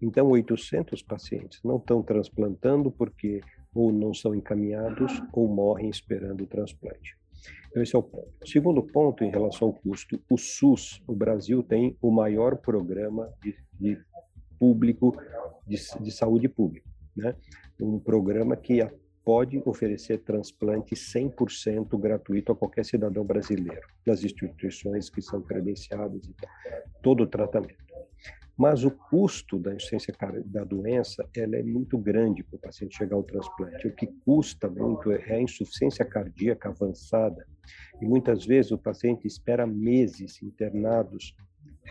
Então, 0.01 0.29
800 0.29 1.01
pacientes 1.03 1.61
não 1.63 1.77
estão 1.77 2.03
transplantando 2.03 2.91
porque 2.91 3.41
ou 3.75 3.93
não 3.93 4.13
são 4.13 4.35
encaminhados 4.35 5.23
ou 5.33 5.47
morrem 5.47 5.89
esperando 5.89 6.43
o 6.43 6.47
transplante. 6.47 7.17
Então, 7.71 7.83
esse 7.83 7.97
é 7.97 7.99
o 7.99 8.03
ponto. 8.03 8.29
O 8.43 8.47
segundo 8.47 8.83
ponto, 8.83 9.25
em 9.25 9.31
relação 9.31 9.69
ao 9.69 9.75
custo, 9.75 10.21
o 10.29 10.37
SUS, 10.37 11.03
o 11.07 11.15
Brasil 11.15 11.63
tem 11.63 11.97
o 12.03 12.11
maior 12.11 12.57
programa 12.57 13.33
de, 13.41 13.57
de 13.81 13.99
público, 14.59 15.17
de, 15.67 15.77
de 16.01 16.11
saúde 16.11 16.49
pública, 16.49 16.89
né? 17.17 17.35
Um 17.81 17.99
programa 17.99 18.57
que 18.57 18.81
pode 19.25 19.63
oferecer 19.65 20.19
transplante 20.19 20.95
100% 20.95 21.99
gratuito 21.99 22.53
a 22.53 22.57
qualquer 22.57 22.85
cidadão 22.85 23.25
brasileiro, 23.25 23.87
nas 24.05 24.25
instituições 24.25 25.09
que 25.09 25.23
são 25.23 25.41
credenciadas 25.41 26.25
e 26.25 26.35
todo 27.03 27.23
o 27.23 27.27
tratamento. 27.27 27.83
Mas 28.57 28.85
o 28.85 28.91
custo 28.91 29.59
da 29.59 29.75
insuficiência 29.75 30.15
da 30.45 30.63
doença 30.63 31.29
ela 31.35 31.57
é 31.57 31.63
muito 31.63 31.97
grande 31.97 32.45
para 32.45 32.57
o 32.57 32.61
paciente 32.61 32.97
chegar 32.97 33.17
ao 33.17 33.23
transplante. 33.23 33.89
O 33.89 33.95
que 33.95 34.07
custa 34.25 34.69
muito 34.69 35.11
é 35.11 35.35
a 35.35 35.41
insuficiência 35.41 36.05
cardíaca 36.05 36.69
avançada. 36.69 37.47
E 38.01 38.07
muitas 38.07 38.45
vezes 38.45 38.71
o 38.71 38.79
paciente 38.79 39.27
espera 39.27 39.67
meses 39.67 40.43
internados 40.43 41.35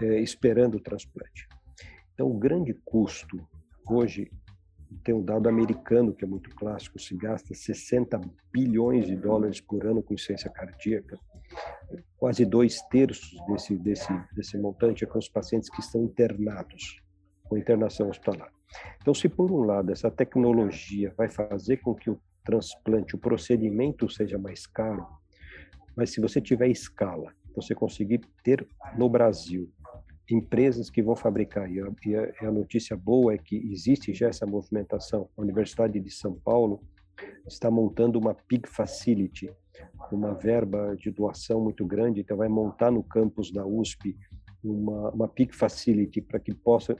eh, 0.02 0.20
esperando 0.20 0.76
o 0.76 0.80
transplante. 0.80 1.48
Então, 2.14 2.30
o 2.30 2.38
grande 2.38 2.74
custo 2.86 3.38
hoje 3.94 4.32
tem 5.04 5.16
um 5.16 5.24
dado 5.24 5.48
americano 5.48 6.14
que 6.14 6.26
é 6.26 6.28
muito 6.28 6.50
clássico, 6.56 7.00
se 7.00 7.16
gasta 7.16 7.54
60 7.54 8.20
bilhões 8.52 9.08
de 9.08 9.16
dólares 9.16 9.62
por 9.62 9.86
ano 9.86 10.04
com 10.04 10.14
insuficiência 10.14 10.50
cardíaca. 10.50 11.18
Quase 12.18 12.46
dois 12.46 12.82
terços 12.84 13.38
desse, 13.48 13.78
desse, 13.78 14.14
desse 14.34 14.58
montante 14.58 15.04
é 15.04 15.08
com 15.08 15.18
os 15.18 15.30
pacientes 15.30 15.70
que 15.70 15.80
estão 15.80 16.04
internados, 16.04 17.02
com 17.44 17.58
internação 17.58 18.10
hospitalar. 18.10 18.52
Então, 19.02 19.14
se 19.14 19.28
por 19.28 19.52
um 19.52 19.64
lado 19.64 19.92
essa 19.92 20.10
tecnologia 20.10 21.14
vai 21.18 21.30
fazer 21.30 21.78
com 21.78 21.94
que 21.94 22.10
o 22.10 22.20
transplante, 22.44 23.16
o 23.16 23.20
procedimento 23.20 24.10
seja 24.10 24.38
mais 24.38 24.66
caro, 24.66 25.06
mas 25.96 26.12
se 26.12 26.22
você 26.22 26.40
tiver 26.40 26.68
escala, 26.68 27.34
você 27.56 27.76
conseguir 27.76 28.22
ter 28.44 28.66
no 28.98 29.10
Brasil 29.10 29.70
empresas 30.36 30.90
que 30.90 31.02
vão 31.02 31.16
fabricar. 31.16 31.72
E 31.72 31.80
a, 31.80 31.92
e 32.42 32.46
a, 32.46 32.52
notícia 32.52 32.96
boa 32.96 33.34
é 33.34 33.38
que 33.38 33.56
existe 33.72 34.14
já 34.14 34.28
essa 34.28 34.46
movimentação. 34.46 35.30
A 35.38 35.42
Universidade 35.42 36.00
de 36.00 36.12
São 36.12 36.34
Paulo 36.34 36.82
está 37.48 37.70
montando 37.70 38.20
uma 38.20 38.34
PIG 38.34 38.68
Facility, 38.68 39.52
uma 40.12 40.34
verba 40.34 40.96
de 40.96 41.12
doação 41.12 41.62
muito 41.62 41.86
grande, 41.86 42.22
então 42.22 42.38
vai 42.38 42.48
montar 42.48 42.92
no 42.92 43.04
campus 43.04 43.52
da 43.52 43.66
USP 43.66 44.18
uma, 44.64 45.10
uma 45.12 45.28
PIG 45.28 45.56
Facility 45.56 46.22
para 46.22 46.40
que 46.40 46.54
possa 46.54 46.96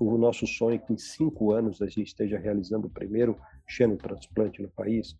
o 0.00 0.16
nosso 0.16 0.46
sonho 0.46 0.76
é 0.76 0.78
que 0.78 0.92
em 0.94 0.96
cinco 0.96 1.52
anos 1.52 1.82
a 1.82 1.86
gente 1.86 2.08
esteja 2.08 2.38
realizando 2.38 2.86
o 2.86 2.90
primeiro 2.90 3.36
xenotransplante 3.68 4.62
no 4.62 4.68
país. 4.70 5.14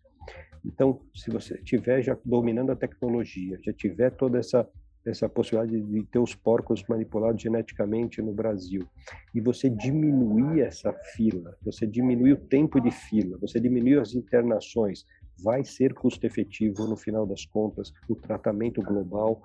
Então, 0.65 1.01
se 1.15 1.29
você 1.29 1.55
estiver 1.55 2.01
já 2.01 2.17
dominando 2.25 2.71
a 2.71 2.75
tecnologia, 2.75 3.59
já 3.63 3.71
tiver 3.71 4.09
toda 4.09 4.39
essa 4.39 4.67
essa 5.05 5.27
possibilidade 5.27 5.81
de 5.81 6.03
ter 6.03 6.19
os 6.19 6.35
porcos 6.35 6.83
manipulados 6.87 7.41
geneticamente 7.41 8.21
no 8.21 8.33
Brasil. 8.33 8.87
E 9.33 9.41
você 9.41 9.69
diminuir 9.69 10.61
essa 10.61 10.93
fila, 11.15 11.57
você 11.63 11.87
diminuir 11.87 12.33
o 12.33 12.37
tempo 12.37 12.79
de 12.79 12.91
fila, 12.91 13.37
você 13.39 13.59
diminuir 13.59 13.99
as 13.99 14.13
internações, 14.13 15.05
vai 15.43 15.63
ser 15.63 15.93
custo 15.93 16.25
efetivo 16.25 16.87
no 16.87 16.95
final 16.95 17.25
das 17.25 17.45
contas, 17.45 17.91
o 18.07 18.15
tratamento 18.15 18.81
global 18.81 19.41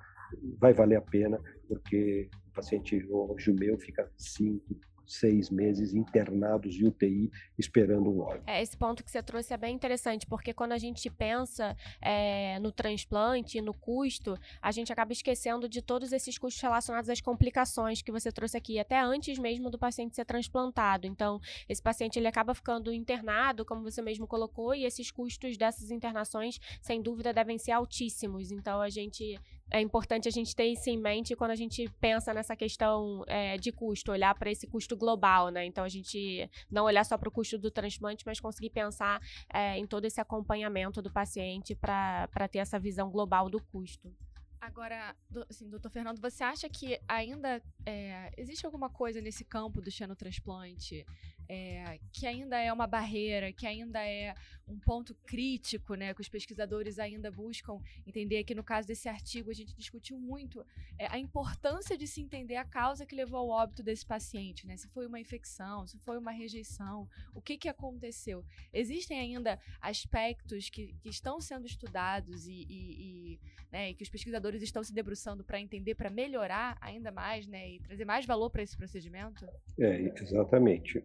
vai 0.58 0.74
valer 0.74 0.96
a 0.96 1.02
pena, 1.02 1.40
porque 1.68 2.28
o 2.50 2.52
paciente 2.52 3.06
hoje 3.08 3.52
meu 3.52 3.78
fica 3.78 4.10
5, 4.16 4.62
seis 5.06 5.50
meses 5.50 5.94
internados 5.94 6.74
em 6.74 6.86
UTI 6.86 7.30
esperando 7.58 8.10
um 8.10 8.20
órgão. 8.20 8.42
É, 8.46 8.62
esse 8.62 8.76
ponto 8.76 9.04
que 9.04 9.10
você 9.10 9.22
trouxe 9.22 9.52
é 9.52 9.56
bem 9.56 9.74
interessante, 9.74 10.26
porque 10.26 10.52
quando 10.52 10.72
a 10.72 10.78
gente 10.78 11.08
pensa 11.10 11.76
é, 12.00 12.58
no 12.60 12.72
transplante, 12.72 13.60
no 13.60 13.74
custo, 13.74 14.38
a 14.60 14.70
gente 14.70 14.92
acaba 14.92 15.12
esquecendo 15.12 15.68
de 15.68 15.80
todos 15.82 16.12
esses 16.12 16.38
custos 16.38 16.62
relacionados 16.62 17.08
às 17.10 17.20
complicações 17.20 18.02
que 18.02 18.12
você 18.12 18.30
trouxe 18.30 18.56
aqui, 18.56 18.78
até 18.78 19.00
antes 19.00 19.38
mesmo 19.38 19.70
do 19.70 19.78
paciente 19.78 20.14
ser 20.14 20.24
transplantado. 20.24 21.06
Então, 21.06 21.40
esse 21.68 21.82
paciente 21.82 22.18
ele 22.18 22.28
acaba 22.28 22.54
ficando 22.54 22.92
internado, 22.92 23.64
como 23.64 23.82
você 23.82 24.02
mesmo 24.02 24.26
colocou, 24.26 24.74
e 24.74 24.84
esses 24.84 25.10
custos 25.10 25.56
dessas 25.56 25.90
internações, 25.90 26.58
sem 26.80 27.00
dúvida, 27.00 27.32
devem 27.32 27.58
ser 27.58 27.72
altíssimos. 27.72 28.50
Então, 28.50 28.80
a 28.80 28.88
gente 28.88 29.38
é 29.70 29.80
importante 29.80 30.28
a 30.28 30.30
gente 30.30 30.54
ter 30.54 30.66
isso 30.66 30.88
em 30.88 30.98
mente 30.98 31.34
quando 31.34 31.50
a 31.50 31.56
gente 31.56 31.88
pensa 32.00 32.32
nessa 32.32 32.54
questão 32.54 33.24
é, 33.26 33.56
de 33.56 33.72
custo, 33.72 34.12
olhar 34.12 34.34
para 34.34 34.50
esse 34.50 34.66
custo 34.66 34.96
global, 34.96 35.48
né? 35.48 35.64
Então 35.64 35.84
a 35.84 35.88
gente 35.88 36.48
não 36.70 36.84
olhar 36.84 37.04
só 37.04 37.18
para 37.18 37.28
o 37.28 37.32
custo 37.32 37.58
do 37.58 37.70
transplante, 37.70 38.24
mas 38.24 38.40
conseguir 38.40 38.70
pensar 38.70 39.20
é, 39.52 39.76
em 39.78 39.86
todo 39.86 40.04
esse 40.04 40.20
acompanhamento 40.20 41.02
do 41.02 41.10
paciente 41.10 41.74
para 41.74 42.48
ter 42.50 42.58
essa 42.58 42.78
visão 42.78 43.10
global 43.10 43.50
do 43.50 43.60
custo. 43.60 44.14
Agora, 44.60 45.14
assim, 45.48 45.68
doutor 45.68 45.90
Fernando, 45.90 46.20
você 46.20 46.42
acha 46.42 46.68
que 46.68 46.98
ainda 47.06 47.62
é, 47.84 48.32
existe 48.36 48.66
alguma 48.66 48.88
coisa 48.88 49.20
nesse 49.20 49.44
campo 49.44 49.80
do 49.80 49.90
xenotransplante 49.90 51.06
é, 51.48 51.98
que 52.12 52.26
ainda 52.26 52.58
é 52.58 52.72
uma 52.72 52.86
barreira, 52.86 53.52
que 53.52 53.66
ainda 53.66 54.04
é 54.04 54.34
um 54.68 54.78
ponto 54.78 55.14
crítico, 55.26 55.94
né, 55.94 56.12
que 56.12 56.20
os 56.20 56.28
pesquisadores 56.28 56.98
ainda 56.98 57.30
buscam 57.30 57.80
entender. 58.06 58.42
Que 58.44 58.54
no 58.54 58.64
caso 58.64 58.88
desse 58.88 59.08
artigo 59.08 59.50
a 59.50 59.54
gente 59.54 59.74
discutiu 59.74 60.18
muito 60.18 60.64
é, 60.98 61.06
a 61.06 61.18
importância 61.18 61.96
de 61.96 62.06
se 62.06 62.20
entender 62.20 62.56
a 62.56 62.64
causa 62.64 63.06
que 63.06 63.14
levou 63.14 63.38
ao 63.38 63.48
óbito 63.48 63.82
desse 63.82 64.04
paciente, 64.04 64.66
né? 64.66 64.76
Se 64.76 64.88
foi 64.88 65.06
uma 65.06 65.20
infecção, 65.20 65.86
se 65.86 65.98
foi 65.98 66.18
uma 66.18 66.32
rejeição, 66.32 67.08
o 67.34 67.40
que 67.40 67.56
que 67.56 67.68
aconteceu? 67.68 68.44
Existem 68.72 69.18
ainda 69.18 69.58
aspectos 69.80 70.68
que, 70.68 70.94
que 71.00 71.08
estão 71.08 71.40
sendo 71.40 71.66
estudados 71.66 72.46
e, 72.46 72.66
e, 72.68 73.36
e, 73.36 73.40
né, 73.70 73.90
e 73.90 73.94
que 73.94 74.02
os 74.02 74.08
pesquisadores 74.08 74.62
estão 74.62 74.82
se 74.82 74.92
debruçando 74.92 75.44
para 75.44 75.60
entender, 75.60 75.94
para 75.94 76.10
melhorar 76.10 76.76
ainda 76.80 77.12
mais, 77.12 77.46
né, 77.46 77.70
e 77.70 77.80
trazer 77.80 78.04
mais 78.04 78.26
valor 78.26 78.50
para 78.50 78.62
esse 78.62 78.76
procedimento? 78.76 79.46
É, 79.78 80.00
exatamente. 80.20 81.04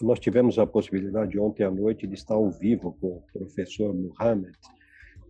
Nós 0.00 0.20
tivemos 0.20 0.58
a 0.58 0.66
possibilidade 0.66 1.38
ontem 1.38 1.64
à 1.64 1.70
noite 1.70 2.06
de 2.06 2.14
estar 2.14 2.34
ao 2.34 2.50
vivo 2.50 2.96
com 3.00 3.16
o 3.16 3.22
professor 3.32 3.92
Muhammad, 3.94 4.54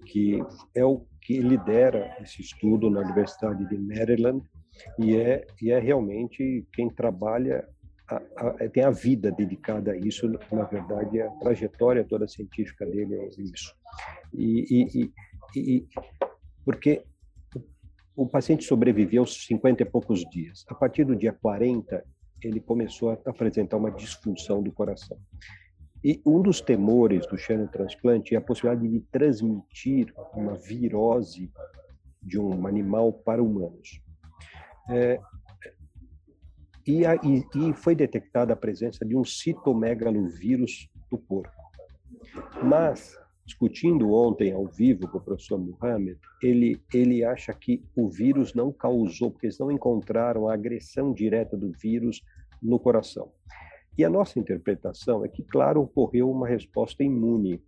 que 0.07 0.43
é 0.75 0.85
o 0.85 1.05
que 1.21 1.41
lidera 1.41 2.17
esse 2.21 2.43
estudo 2.43 2.91
na 2.91 3.01
Universidade 3.01 3.67
de 3.69 3.79
Maryland 3.79 4.43
e 4.99 5.17
é, 5.17 5.47
e 5.61 5.71
é 5.71 5.79
realmente 5.79 6.67
quem 6.73 6.91
trabalha, 6.91 7.67
a, 8.09 8.17
a, 8.37 8.69
tem 8.69 8.83
a 8.83 8.91
vida 8.91 9.31
dedicada 9.31 9.93
a 9.93 9.97
isso, 9.97 10.29
na 10.51 10.65
verdade, 10.65 11.21
a 11.21 11.31
trajetória 11.31 12.05
toda 12.05 12.27
científica 12.29 12.85
dele 12.85 13.15
é 13.15 13.29
isso. 13.39 13.75
E, 14.35 14.67
e, 14.71 15.13
e, 15.57 15.61
e 15.61 15.89
porque 16.65 17.05
o 18.15 18.27
paciente 18.27 18.65
sobreviveu 18.65 19.25
50 19.25 19.83
e 19.83 19.87
poucos 19.87 20.21
dias. 20.31 20.65
A 20.69 20.75
partir 20.75 21.05
do 21.05 21.17
dia 21.17 21.33
40, 21.33 22.05
ele 22.49 22.61
começou 22.61 23.11
a 23.11 23.19
apresentar 23.27 23.77
uma 23.77 23.91
disfunção 23.91 24.63
do 24.63 24.73
coração. 24.73 25.19
E 26.05 26.21
um 26.27 26.43
dos 26.43 26.61
temores 26.61 27.27
do 27.27 27.39
xenotransplante 27.39 28.35
é 28.35 28.39
a 28.39 28.41
possibilidade 28.41 28.89
de 28.89 29.01
transmitir 29.13 30.13
uma 30.35 30.57
virose 30.57 31.51
de 32.21 32.39
um 32.41 32.67
animal 32.67 33.13
para 33.13 33.43
humanos. 33.43 34.01
É, 34.91 35.21
e, 36.85 37.07
a, 37.07 37.15
e, 37.15 37.45
e, 37.55 37.73
foi 37.75 37.95
detectada 37.95 38.53
a 38.53 38.57
presença 38.57 39.05
de 39.05 39.17
um 39.17 39.25
citomegalovírus 39.25 40.89
do 41.09 41.17
porco. 41.17 41.53
Mas, 42.65 43.17
discutindo 43.45 44.13
ontem 44.13 44.53
ao 44.53 44.67
vivo 44.67 45.09
com 45.09 45.19
o 45.19 45.23
professor 45.23 45.59
Muhammad, 45.59 46.19
ele, 46.43 46.83
ele 46.93 47.25
acha 47.25 47.53
que 47.55 47.85
o 47.95 48.09
vírus 48.09 48.55
não 48.55 48.73
causou, 48.73 49.31
porque 49.31 49.47
eles 49.47 49.59
não 49.59 49.71
encontraram 49.71 50.49
a 50.49 50.55
agressão 50.55 51.13
direta 51.13 51.57
do 51.57 51.71
vírus 51.71 52.21
no 52.63 52.79
coração. 52.79 53.33
E 53.97 54.05
a 54.05 54.11
nossa 54.11 54.39
interpretação 54.39 55.25
é 55.25 55.29
que, 55.29 55.43
claro, 55.43 55.83
ocorreu 55.83 56.31
uma 56.31 56.49
resposta 56.49 57.03
imune, 57.03 57.63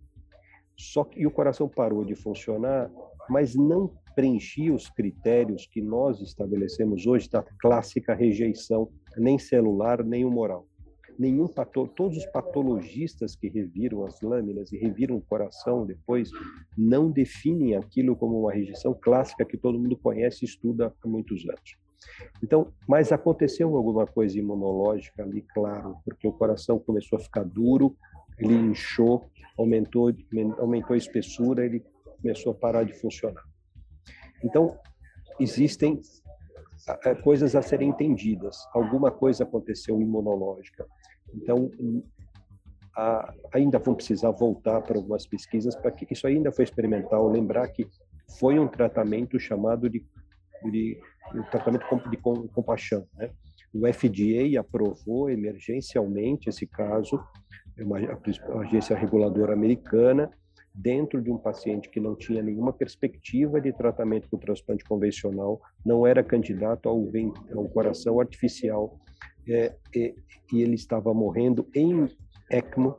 só 0.77 1.03
que 1.03 1.25
o 1.25 1.31
coração 1.31 1.69
parou 1.69 2.03
de 2.03 2.15
funcionar, 2.15 2.91
mas 3.29 3.55
não 3.55 3.91
preenchia 4.15 4.73
os 4.73 4.89
critérios 4.89 5.67
que 5.67 5.81
nós 5.81 6.21
estabelecemos 6.21 7.05
hoje 7.05 7.29
da 7.29 7.43
clássica 7.59 8.13
rejeição, 8.13 8.89
nem 9.17 9.37
celular, 9.37 10.03
nem 10.03 10.25
humoral. 10.25 10.67
Nenhum 11.17 11.47
pato, 11.47 11.87
todos 11.87 12.17
os 12.17 12.25
patologistas 12.25 13.35
que 13.35 13.47
reviram 13.47 14.05
as 14.05 14.19
lâminas 14.21 14.71
e 14.73 14.77
reviram 14.77 15.15
o 15.15 15.21
coração 15.21 15.85
depois 15.85 16.29
não 16.77 17.09
definem 17.09 17.75
aquilo 17.75 18.17
como 18.17 18.41
uma 18.41 18.51
rejeição 18.51 18.93
clássica 18.93 19.45
que 19.45 19.57
todo 19.57 19.79
mundo 19.79 19.95
conhece 19.95 20.43
e 20.43 20.47
estuda 20.47 20.93
há 21.01 21.07
muitos 21.07 21.47
anos. 21.47 21.77
Então, 22.43 22.71
mas 22.87 23.11
aconteceu 23.11 23.75
alguma 23.75 24.05
coisa 24.05 24.37
imunológica 24.37 25.23
ali, 25.23 25.41
claro, 25.53 25.97
porque 26.03 26.27
o 26.27 26.33
coração 26.33 26.79
começou 26.79 27.17
a 27.17 27.21
ficar 27.21 27.43
duro, 27.43 27.95
ele 28.37 28.53
inchou, 28.53 29.29
aumentou, 29.57 30.13
aumentou 30.57 30.93
a 30.93 30.97
espessura, 30.97 31.65
ele 31.65 31.83
começou 32.21 32.51
a 32.51 32.55
parar 32.55 32.83
de 32.83 32.93
funcionar. 32.93 33.43
Então, 34.43 34.77
existem 35.39 36.01
coisas 37.23 37.55
a 37.55 37.61
serem 37.61 37.89
entendidas. 37.89 38.57
Alguma 38.73 39.11
coisa 39.11 39.43
aconteceu 39.43 39.99
imunológica. 40.01 40.85
Então, 41.33 41.71
a, 42.95 43.33
ainda 43.53 43.79
vão 43.79 43.95
precisar 43.95 44.31
voltar 44.31 44.81
para 44.81 44.97
algumas 44.97 45.25
pesquisas 45.25 45.75
para 45.75 45.91
que 45.91 46.05
isso 46.11 46.27
ainda 46.27 46.51
foi 46.51 46.63
experimental. 46.63 47.27
Lembrar 47.27 47.67
que 47.69 47.87
foi 48.39 48.59
um 48.59 48.67
tratamento 48.67 49.39
chamado 49.39 49.89
de, 49.89 50.05
de 50.63 50.99
um 51.33 51.43
tratamento 51.43 51.85
de 52.09 52.17
compaixão. 52.17 53.07
Né? 53.15 53.31
O 53.73 53.81
FDA 53.91 54.59
aprovou 54.59 55.29
emergencialmente 55.29 56.49
esse 56.49 56.65
caso, 56.65 57.19
é 57.77 57.83
uma 57.83 57.99
agência 58.61 58.95
reguladora 58.95 59.53
americana, 59.53 60.31
dentro 60.73 61.21
de 61.21 61.31
um 61.31 61.37
paciente 61.37 61.89
que 61.89 61.99
não 61.99 62.15
tinha 62.15 62.41
nenhuma 62.41 62.73
perspectiva 62.73 63.61
de 63.61 63.71
tratamento 63.71 64.29
com 64.29 64.37
transplante 64.37 64.83
convencional, 64.83 65.61
não 65.85 66.05
era 66.05 66.23
candidato 66.23 66.89
ao, 66.89 67.05
ao 67.55 67.69
coração 67.69 68.19
artificial, 68.19 68.99
é, 69.47 69.73
e, 69.95 70.15
e 70.51 70.61
ele 70.61 70.75
estava 70.75 71.13
morrendo 71.13 71.67
em 71.73 72.09
ECMO, 72.51 72.97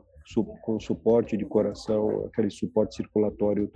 com 0.61 0.79
suporte 0.79 1.37
de 1.37 1.45
coração, 1.45 2.25
aquele 2.25 2.49
suporte 2.49 2.95
circulatório, 2.95 3.71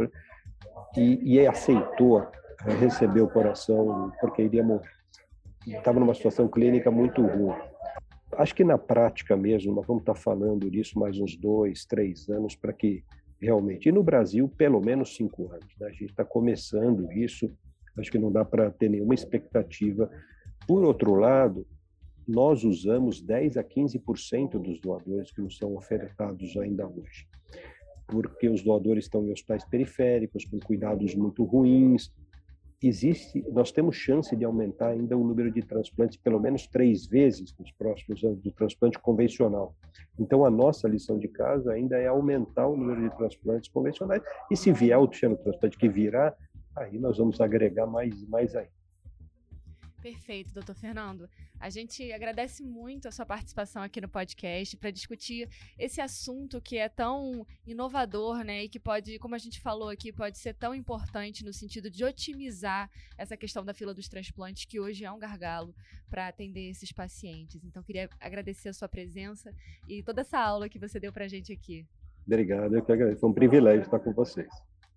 e, 0.98 1.36
e 1.36 1.48
aceitou 1.48 2.28
receber 2.66 3.22
o 3.22 3.30
coração 3.30 4.12
porque 4.20 4.44
iria. 4.44 4.64
Estava 5.68 6.00
numa 6.00 6.14
situação 6.14 6.48
clínica 6.48 6.90
muito 6.90 7.22
ruim. 7.22 7.56
Acho 8.38 8.56
que 8.56 8.64
na 8.64 8.78
prática 8.78 9.36
mesmo, 9.36 9.74
nós 9.74 9.86
vamos 9.86 10.02
estar 10.02 10.16
falando 10.16 10.70
disso 10.72 10.98
mais 10.98 11.20
uns 11.20 11.36
dois, 11.36 11.86
três 11.86 12.30
anos 12.30 12.56
para 12.56 12.74
que 12.74 13.04
realmente. 13.42 13.90
E 13.90 13.92
no 13.92 14.04
Brasil, 14.04 14.48
pelo 14.48 14.80
menos 14.80 15.16
cinco 15.16 15.52
anos. 15.52 15.76
Né? 15.80 15.88
A 15.88 15.92
gente 15.92 16.06
está 16.06 16.24
começando 16.24 17.12
isso, 17.12 17.52
acho 17.98 18.12
que 18.12 18.20
não 18.20 18.32
dá 18.32 18.46
para 18.46 18.70
ter 18.72 18.90
nenhuma 18.90 19.16
expectativa. 19.16 20.10
Por 20.68 20.84
outro 20.84 21.16
lado, 21.16 21.66
nós 22.28 22.64
usamos 22.64 23.22
10 23.22 23.58
a 23.58 23.64
15% 23.64 24.62
dos 24.62 24.80
doadores 24.80 25.32
que 25.32 25.42
nos 25.42 25.58
são 25.58 25.76
ofertados 25.76 26.56
ainda 26.58 26.88
hoje. 26.88 27.28
Porque 28.08 28.48
os 28.48 28.62
doadores 28.62 29.06
estão 29.06 29.26
em 29.26 29.32
hospitais 29.32 29.66
periféricos, 29.66 30.46
com 30.46 30.60
cuidados 30.60 31.16
muito 31.16 31.44
ruins. 31.44 32.14
Existe, 32.84 33.46
nós 33.52 33.72
temos 33.72 33.96
chance 33.96 34.36
de 34.36 34.44
aumentar 34.44 34.88
ainda 34.88 35.16
o 35.16 35.24
número 35.24 35.52
de 35.52 35.62
transplantes 35.62 36.18
pelo 36.18 36.40
menos 36.40 36.66
três 36.66 37.06
vezes 37.06 37.56
nos 37.60 37.72
próximos 37.74 38.24
anos 38.24 38.42
do 38.42 38.52
transplante 38.52 38.98
convencional. 38.98 39.76
Então, 40.18 40.44
a 40.44 40.50
nossa 40.50 40.88
lição 40.88 41.20
de 41.20 41.28
casa 41.28 41.74
ainda 41.74 41.98
é 41.98 42.08
aumentar 42.08 42.68
o 42.68 42.76
número 42.76 43.08
de 43.08 43.16
transplantes 43.16 43.70
convencionais. 43.70 44.24
E 44.50 44.58
se 44.58 44.72
vier 44.72 44.98
o 44.98 45.08
transplante 45.08 45.78
que 45.78 45.88
virá, 45.88 46.36
aí 46.76 46.98
nós 46.98 47.20
vamos 47.20 47.40
agregar 47.40 47.86
mais, 47.86 48.28
mais 48.28 48.56
ainda. 48.56 48.81
Perfeito, 50.02 50.52
doutor 50.52 50.74
Fernando. 50.74 51.30
A 51.60 51.70
gente 51.70 52.12
agradece 52.12 52.64
muito 52.64 53.08
a 53.08 53.12
sua 53.12 53.24
participação 53.24 53.84
aqui 53.84 54.02
no 54.02 54.10
podcast 54.10 54.76
para 54.76 54.90
discutir 54.90 55.48
esse 55.78 56.02
assunto 56.02 56.60
que 56.60 56.76
é 56.78 56.90
tão 56.90 57.46
inovador, 57.68 58.44
né? 58.44 58.64
E 58.64 58.70
que 58.70 58.80
pode, 58.80 59.20
como 59.20 59.36
a 59.36 59.38
gente 59.38 59.62
falou 59.62 59.90
aqui, 59.90 60.12
pode 60.12 60.40
ser 60.40 60.56
tão 60.56 60.74
importante 60.74 61.46
no 61.46 61.54
sentido 61.54 61.88
de 61.88 62.04
otimizar 62.04 62.90
essa 63.16 63.38
questão 63.38 63.64
da 63.64 63.76
fila 63.76 63.94
dos 63.94 64.10
transplantes, 64.10 64.66
que 64.66 64.80
hoje 64.80 65.06
é 65.06 65.12
um 65.12 65.20
gargalo 65.20 65.76
para 66.10 66.28
atender 66.28 66.72
esses 66.72 66.92
pacientes. 66.92 67.64
Então, 67.64 67.84
queria 67.84 68.10
agradecer 68.20 68.70
a 68.70 68.74
sua 68.74 68.90
presença 68.90 69.54
e 69.88 70.02
toda 70.02 70.22
essa 70.22 70.40
aula 70.40 70.68
que 70.68 70.80
você 70.80 71.00
deu 71.00 71.14
para 71.14 71.26
a 71.26 71.28
gente 71.28 71.54
aqui. 71.54 71.86
Obrigado, 72.26 72.76
eu 72.76 72.84
que 72.84 72.92
agradeço. 72.92 73.20
Foi 73.20 73.30
um 73.30 73.34
privilégio 73.34 73.84
estar 73.84 74.00
com 74.00 74.12
vocês. 74.14 74.50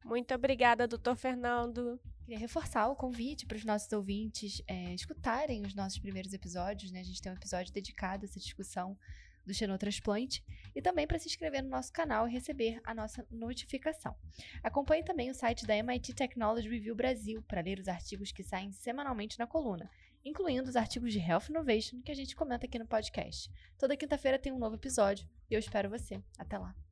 Muito 0.05 0.35
obrigada, 0.35 0.87
doutor 0.87 1.17
Fernando. 1.17 1.99
Queria 2.25 2.39
reforçar 2.39 2.89
o 2.89 2.95
convite 2.95 3.47
para 3.47 3.57
os 3.57 3.65
nossos 3.65 3.91
ouvintes 3.91 4.63
é, 4.67 4.95
escutarem 4.95 5.65
os 5.65 5.75
nossos 5.75 5.99
primeiros 5.99 6.35
episódios, 6.35 6.93
né? 6.93 7.01
A 7.01 7.05
gente 7.05 7.23
tem 7.23 7.33
um 7.33 7.35
episódio 7.35 7.73
dedicado 7.73 8.25
a 8.25 8.29
essa 8.29 8.39
discussão 8.39 8.99
do 9.47 9.55
xenotransplante 9.55 10.45
e 10.75 10.83
também 10.83 11.07
para 11.07 11.19
se 11.19 11.29
inscrever 11.29 11.63
no 11.63 11.71
nosso 11.71 11.91
canal 11.91 12.29
e 12.29 12.33
receber 12.33 12.81
a 12.85 12.95
nossa 12.95 13.27
notificação. 13.31 14.15
Acompanhe 14.63 15.03
também 15.03 15.31
o 15.31 15.35
site 15.35 15.67
da 15.67 15.77
MIT 15.77 16.15
Technology 16.15 16.69
Review 16.69 16.95
Brasil 16.95 17.43
para 17.43 17.63
ler 17.63 17.79
os 17.79 17.89
artigos 17.89 18.31
que 18.31 18.43
saem 18.43 18.73
semanalmente 18.73 19.39
na 19.39 19.47
coluna, 19.47 19.91
incluindo 20.23 20.69
os 20.69 20.77
artigos 20.77 21.13
de 21.13 21.19
Health 21.19 21.49
Innovation 21.49 22.03
que 22.03 22.13
a 22.13 22.17
gente 22.17 22.37
comenta 22.37 22.67
aqui 22.67 22.79
no 22.79 22.87
podcast. 22.87 23.51
Toda 23.79 23.97
quinta-feira 23.97 24.39
tem 24.39 24.53
um 24.53 24.59
novo 24.59 24.77
episódio 24.77 25.27
e 25.51 25.55
eu 25.55 25.59
espero 25.59 25.89
você. 25.89 26.23
Até 26.39 26.59
lá! 26.59 26.84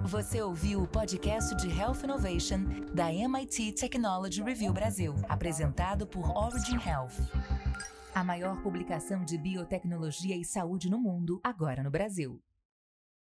Você 0.00 0.40
ouviu 0.40 0.82
o 0.82 0.88
podcast 0.88 1.54
de 1.56 1.68
Health 1.68 2.04
Innovation 2.04 2.60
da 2.94 3.12
MIT 3.12 3.72
Technology 3.72 4.42
Review 4.42 4.72
Brasil, 4.72 5.14
apresentado 5.28 6.06
por 6.06 6.30
Origin 6.34 6.76
Health. 6.76 7.12
A 8.14 8.24
maior 8.24 8.62
publicação 8.62 9.24
de 9.24 9.36
biotecnologia 9.36 10.36
e 10.36 10.44
saúde 10.44 10.88
no 10.88 10.98
mundo, 10.98 11.38
agora 11.42 11.82
no 11.82 11.90
Brasil. 11.90 12.40